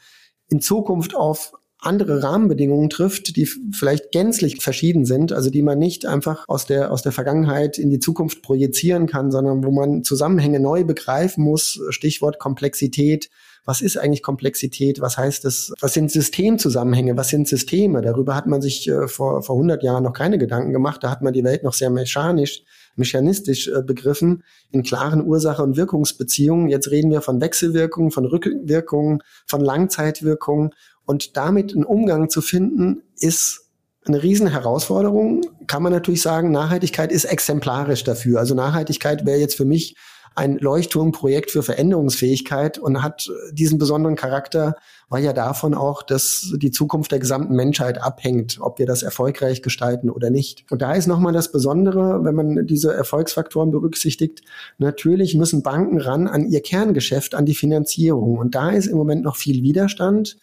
in 0.50 0.62
Zukunft 0.62 1.16
auf 1.16 1.54
andere 1.80 2.24
Rahmenbedingungen 2.24 2.90
trifft, 2.90 3.36
die 3.36 3.46
vielleicht 3.46 4.12
gänzlich 4.12 4.62
verschieden 4.62 5.06
sind, 5.06 5.32
also 5.32 5.50
die 5.52 5.62
man 5.62 5.78
nicht 5.78 6.06
einfach 6.06 6.46
aus 6.48 6.66
der, 6.66 6.92
aus 6.92 7.04
der 7.04 7.12
Vergangenheit 7.12 7.78
in 7.78 7.92
die 7.92 8.00
Zukunft 8.00 8.42
projizieren 8.42 9.06
kann, 9.06 9.32
sondern 9.32 9.64
wo 9.64 9.72
man 9.72 10.04
Zusammenhänge 10.04 10.60
neu 10.60 10.84
begreifen 10.84 11.44
muss, 11.44 11.80
Stichwort 11.90 12.40
Komplexität, 12.40 13.30
was 13.64 13.82
ist 13.82 13.98
eigentlich 13.98 14.24
Komplexität, 14.24 15.02
was 15.02 15.18
heißt 15.18 15.46
es, 15.46 15.74
was 15.80 15.94
sind 15.94 16.10
Systemzusammenhänge, 16.10 17.18
was 17.18 17.30
sind 17.30 17.48
Systeme. 17.48 18.02
Darüber 18.02 18.34
hat 18.34 18.48
man 18.48 18.62
sich 18.62 18.88
äh, 18.88 19.08
vor, 19.08 19.44
vor 19.44 19.56
100 19.56 19.84
Jahren 19.84 20.04
noch 20.04 20.14
keine 20.14 20.38
Gedanken 20.38 20.74
gemacht, 20.74 21.04
da 21.04 21.12
hat 21.12 21.22
man 21.22 21.34
die 21.34 21.44
Welt 21.44 21.64
noch 21.64 21.74
sehr 21.74 21.90
mechanisch, 21.90 22.64
mechanistisch 22.98 23.68
äh, 23.68 23.82
begriffen, 23.82 24.44
in 24.72 24.84
klaren 24.84 25.26
Ursache- 25.26 25.64
und 25.64 25.78
Wirkungsbeziehungen. 25.78 26.70
Jetzt 26.70 26.92
reden 26.92 27.12
wir 27.12 27.22
von 27.22 27.42
Wechselwirkungen, 27.42 28.12
von 28.12 28.26
Rückwirkungen, 28.26 29.20
von 29.46 29.62
Langzeitwirkungen 29.62 30.72
und 31.06 31.38
damit 31.38 31.74
einen 31.74 31.86
Umgang 31.86 32.30
zu 32.30 32.42
finden, 32.42 33.04
ist 33.20 33.62
eine 34.06 34.24
riesen 34.24 34.48
Herausforderung. 34.48 35.42
Kann 35.68 35.84
man 35.84 35.92
natürlich 35.92 36.22
sagen, 36.22 36.52
Nachhaltigkeit 36.52 37.12
ist 37.12 37.26
exemplarisch 37.26 38.04
dafür. 38.04 38.40
Also 38.40 38.56
Nachhaltigkeit 38.56 39.26
wäre 39.26 39.40
jetzt 39.40 39.56
für 39.56 39.66
mich 39.66 39.96
ein 40.36 40.58
Leuchtturmprojekt 40.60 41.50
für 41.50 41.64
Veränderungsfähigkeit 41.64 42.78
und 42.78 43.02
hat 43.02 43.30
diesen 43.52 43.80
besonderen 43.80 44.16
Charakter, 44.16 44.76
weil 45.10 45.24
ja 45.24 45.34
davon 45.34 45.74
auch, 45.74 46.04
dass 46.04 46.54
die 46.58 46.72
Zukunft 46.72 47.12
der 47.12 47.20
gesamten 47.20 47.56
Menschheit 47.56 48.02
abhängt, 48.02 48.58
ob 48.60 48.80
wir 48.80 48.86
das 48.86 49.04
erfolgreich 49.04 49.62
gestalten 49.62 50.10
oder 50.10 50.30
nicht. 50.30 50.66
Und 50.70 50.82
da 50.82 50.94
ist 50.94 51.08
nochmal 51.08 51.34
das 51.34 51.52
Besondere, 51.52 52.24
wenn 52.24 52.36
man 52.36 52.68
diese 52.68 52.94
Erfolgsfaktoren 52.94 53.72
berücksichtigt, 53.72 54.42
natürlich 54.78 55.36
müssen 55.36 55.64
Banken 55.64 56.00
ran 56.00 56.28
an 56.28 56.46
ihr 56.46 56.62
Kerngeschäft, 56.62 57.36
an 57.36 57.46
die 57.46 57.56
Finanzierung. 57.56 58.38
Und 58.38 58.56
da 58.56 58.72
ist 58.72 58.88
im 58.88 58.98
Moment 58.98 59.24
noch 59.24 59.38
viel 59.38 59.64
Widerstand 59.64 60.38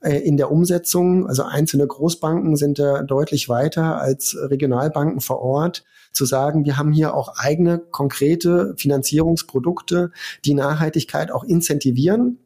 äh, 0.00 0.18
in 0.18 0.36
der 0.36 0.52
Umsetzung. 0.52 1.26
Also 1.26 1.42
einzelne 1.42 1.86
Großbanken 1.86 2.56
sind 2.56 2.78
da 2.78 3.02
deutlich 3.02 3.48
weiter 3.48 4.00
als 4.00 4.36
Regionalbanken 4.38 5.20
vor 5.20 5.40
Ort 5.40 5.84
zu 6.12 6.24
sagen, 6.24 6.64
wir 6.64 6.76
haben 6.76 6.92
hier 6.92 7.14
auch 7.14 7.34
eigene 7.36 7.78
konkrete 7.78 8.74
Finanzierungsprodukte, 8.76 10.12
die 10.44 10.54
Nachhaltigkeit 10.54 11.32
auch 11.32 11.42
incentivieren. 11.42 12.38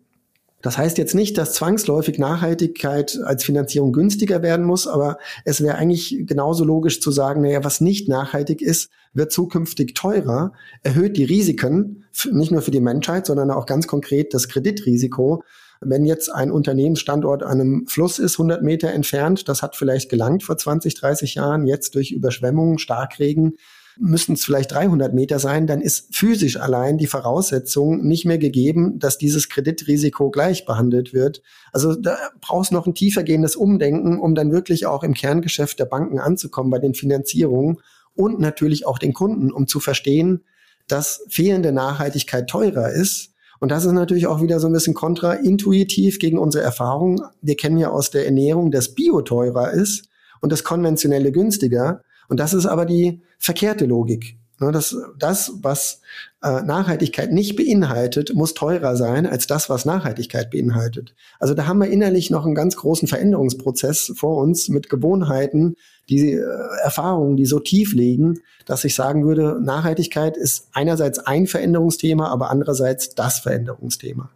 Das 0.61 0.77
heißt 0.77 0.99
jetzt 0.99 1.15
nicht, 1.15 1.39
dass 1.39 1.55
zwangsläufig 1.55 2.19
Nachhaltigkeit 2.19 3.19
als 3.23 3.45
Finanzierung 3.45 3.93
günstiger 3.93 4.43
werden 4.43 4.67
muss, 4.67 4.89
aber 4.89 5.19
es 5.45 5.63
wäre 5.63 5.77
eigentlich 5.77 6.25
genauso 6.27 6.65
logisch 6.65 7.01
zu 7.01 7.13
sagen, 7.13 7.43
naja, 7.43 7.63
was 7.63 7.81
nicht 7.81 8.09
nachhaltig 8.09 8.61
ist, 8.61 8.91
wird 9.13 9.31
zukünftig 9.31 9.95
teurer, 9.95 10.53
erhöht 10.83 11.17
die 11.17 11.25
Risiken, 11.25 12.05
nicht 12.33 12.51
nur 12.51 12.63
für 12.63 12.73
die 12.73 12.81
Menschheit, 12.81 13.27
sondern 13.27 13.53
auch 13.53 13.67
ganz 13.67 13.87
konkret 13.87 14.35
das 14.35 14.49
Kreditrisiko. 14.49 15.45
Wenn 15.81 16.05
jetzt 16.05 16.29
ein 16.33 16.51
Unternehmensstandort 16.51 17.45
an 17.45 17.61
einem 17.61 17.87
Fluss 17.87 18.19
ist, 18.19 18.35
100 18.35 18.65
Meter 18.65 18.91
entfernt, 18.91 19.49
das 19.49 19.63
hat 19.63 19.77
vielleicht 19.77 20.11
gelangt 20.11 20.43
vor 20.43 20.57
20, 20.57 20.97
30 20.97 21.37
Jahren, 21.37 21.69
jetzt 21.69 21.95
durch 21.95 22.11
Überschwemmungen, 22.11 22.79
Starkregen, 22.79 23.55
müssen 24.01 24.35
es 24.35 24.45
vielleicht 24.45 24.73
300 24.73 25.13
Meter 25.13 25.39
sein, 25.39 25.67
dann 25.67 25.81
ist 25.81 26.15
physisch 26.15 26.59
allein 26.59 26.99
die 26.99 27.07
Voraussetzung 27.07 28.07
nicht 28.07 28.25
mehr 28.25 28.39
gegeben, 28.39 28.99
dass 28.99 29.19
dieses 29.19 29.49
Kreditrisiko 29.49 30.31
gleich 30.31 30.67
behandelt 30.67 31.13
wird. 31.13 31.43
Also 31.73 31.95
da 31.95 32.17
brauchst 32.41 32.73
noch 32.73 32.87
ein 32.87 32.95
tiefergehendes 32.95 33.57
Umdenken, 33.57 34.19
um 34.19 34.35
dann 34.35 34.53
wirklich 34.53 34.87
auch 34.87 35.03
im 35.03 35.15
Kerngeschäft 35.15 35.79
der 35.79 35.87
Banken 35.87 36.19
anzukommen 36.19 36.71
bei 36.71 36.79
den 36.79 36.95
Finanzierungen 36.95 37.79
und 38.15 38.41
natürlich 38.41 38.87
auch 38.87 38.99
den 38.99 39.13
Kunden, 39.13 39.53
um 39.53 39.67
zu 39.67 39.81
verstehen, 39.81 40.45
dass 40.87 41.25
fehlende 41.29 41.73
Nachhaltigkeit 41.73 42.49
teurer 42.49 42.91
ist 42.91 43.35
und 43.61 43.73
das 43.73 43.85
ist 43.85 43.93
natürlich 43.93 44.27
auch 44.27 44.41
wieder 44.41 44.61
so 44.61 44.69
ein 44.69 44.73
bisschen 44.73 44.95
kontraintuitiv 44.95 46.19
gegen 46.19 46.39
unsere 46.39 46.63
Erfahrung. 46.65 47.23
Wir 47.43 47.57
kennen 47.57 47.79
ja 47.79 47.91
aus 47.91 48.11
der 48.11 48.25
Ernährung, 48.25 48.71
dass 48.71 48.95
Bio 48.95 49.21
teurer 49.23 49.73
ist 49.73 50.09
und 50.41 50.53
das 50.53 50.65
konventionelle 50.65 51.33
günstiger. 51.33 52.03
Und 52.29 52.39
das 52.41 52.55
ist 52.55 52.67
aber 52.67 52.87
die 52.87 53.23
verkehrte 53.39 53.87
Logik. 53.87 54.39
Ne, 54.61 54.73
das, 54.73 54.97
das, 55.19 55.53
was 55.63 56.01
äh, 56.43 56.63
Nachhaltigkeit 56.63 57.33
nicht 57.33 57.55
beinhaltet, 57.55 58.35
muss 58.35 58.55
teurer 58.55 58.97
sein 58.97 59.25
als 59.25 59.47
das, 59.47 59.71
was 59.71 59.85
Nachhaltigkeit 59.85 60.51
beinhaltet. 60.51 61.15
Also 61.39 61.55
da 61.55 61.67
haben 61.67 61.79
wir 61.79 61.89
innerlich 61.89 62.31
noch 62.31 62.45
einen 62.45 62.57
ganz 62.57 62.75
großen 62.75 63.07
Veränderungsprozess 63.07 64.13
vor 64.17 64.39
uns 64.39 64.69
mit 64.69 64.89
Gewohnheiten, 64.89 65.77
die 66.09 66.33
äh, 66.33 66.43
Erfahrungen, 66.83 67.37
die 67.37 67.47
so 67.47 67.61
tief 67.61 67.93
liegen, 67.93 68.41
dass 68.67 68.85
ich 68.85 68.97
sagen 68.97 69.25
würde, 69.25 69.61
Nachhaltigkeit 69.63 70.37
ist 70.37 70.69
einerseits 70.73 71.21
ein 71.21 71.47
Veränderungsthema, 71.47 72.27
aber 72.29 72.51
andererseits 72.51 73.15
das 73.15 73.39
Veränderungsthema. 73.39 74.31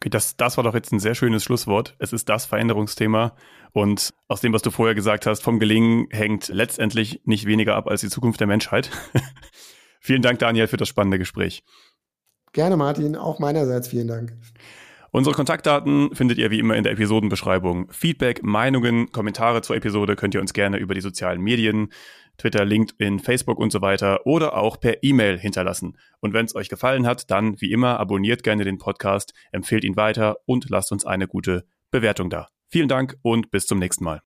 Okay, 0.00 0.08
das, 0.08 0.34
das 0.34 0.56
war 0.56 0.64
doch 0.64 0.72
jetzt 0.72 0.92
ein 0.92 0.98
sehr 0.98 1.14
schönes 1.14 1.44
Schlusswort. 1.44 1.94
Es 1.98 2.14
ist 2.14 2.30
das 2.30 2.46
Veränderungsthema. 2.46 3.34
Und 3.72 4.14
aus 4.28 4.40
dem, 4.40 4.54
was 4.54 4.62
du 4.62 4.70
vorher 4.70 4.94
gesagt 4.94 5.26
hast, 5.26 5.42
vom 5.42 5.58
Gelingen 5.58 6.06
hängt 6.10 6.48
letztendlich 6.48 7.20
nicht 7.24 7.44
weniger 7.44 7.76
ab 7.76 7.86
als 7.86 8.00
die 8.00 8.08
Zukunft 8.08 8.40
der 8.40 8.46
Menschheit. 8.46 8.90
vielen 10.00 10.22
Dank, 10.22 10.38
Daniel, 10.38 10.68
für 10.68 10.78
das 10.78 10.88
spannende 10.88 11.18
Gespräch. 11.18 11.62
Gerne, 12.54 12.78
Martin. 12.78 13.14
Auch 13.14 13.40
meinerseits 13.40 13.88
vielen 13.88 14.08
Dank. 14.08 14.32
Unsere 15.12 15.34
Kontaktdaten 15.34 16.14
findet 16.14 16.38
ihr 16.38 16.50
wie 16.50 16.60
immer 16.60 16.76
in 16.76 16.84
der 16.84 16.92
Episodenbeschreibung. 16.92 17.90
Feedback, 17.90 18.42
Meinungen, 18.42 19.12
Kommentare 19.12 19.60
zur 19.60 19.76
Episode 19.76 20.16
könnt 20.16 20.34
ihr 20.34 20.40
uns 20.40 20.54
gerne 20.54 20.78
über 20.78 20.94
die 20.94 21.00
sozialen 21.02 21.42
Medien, 21.42 21.92
Twitter, 22.40 22.64
LinkedIn, 22.64 23.20
Facebook 23.20 23.58
und 23.58 23.70
so 23.70 23.82
weiter 23.82 24.26
oder 24.26 24.56
auch 24.56 24.80
per 24.80 25.02
E-Mail 25.02 25.38
hinterlassen. 25.38 25.98
Und 26.20 26.32
wenn 26.32 26.46
es 26.46 26.54
euch 26.54 26.68
gefallen 26.68 27.06
hat, 27.06 27.30
dann 27.30 27.60
wie 27.60 27.70
immer 27.70 28.00
abonniert 28.00 28.42
gerne 28.42 28.64
den 28.64 28.78
Podcast, 28.78 29.34
empfehlt 29.52 29.84
ihn 29.84 29.96
weiter 29.96 30.38
und 30.46 30.68
lasst 30.70 30.90
uns 30.90 31.04
eine 31.04 31.28
gute 31.28 31.64
Bewertung 31.90 32.30
da. 32.30 32.48
Vielen 32.68 32.88
Dank 32.88 33.16
und 33.22 33.50
bis 33.50 33.66
zum 33.66 33.78
nächsten 33.78 34.04
Mal. 34.04 34.29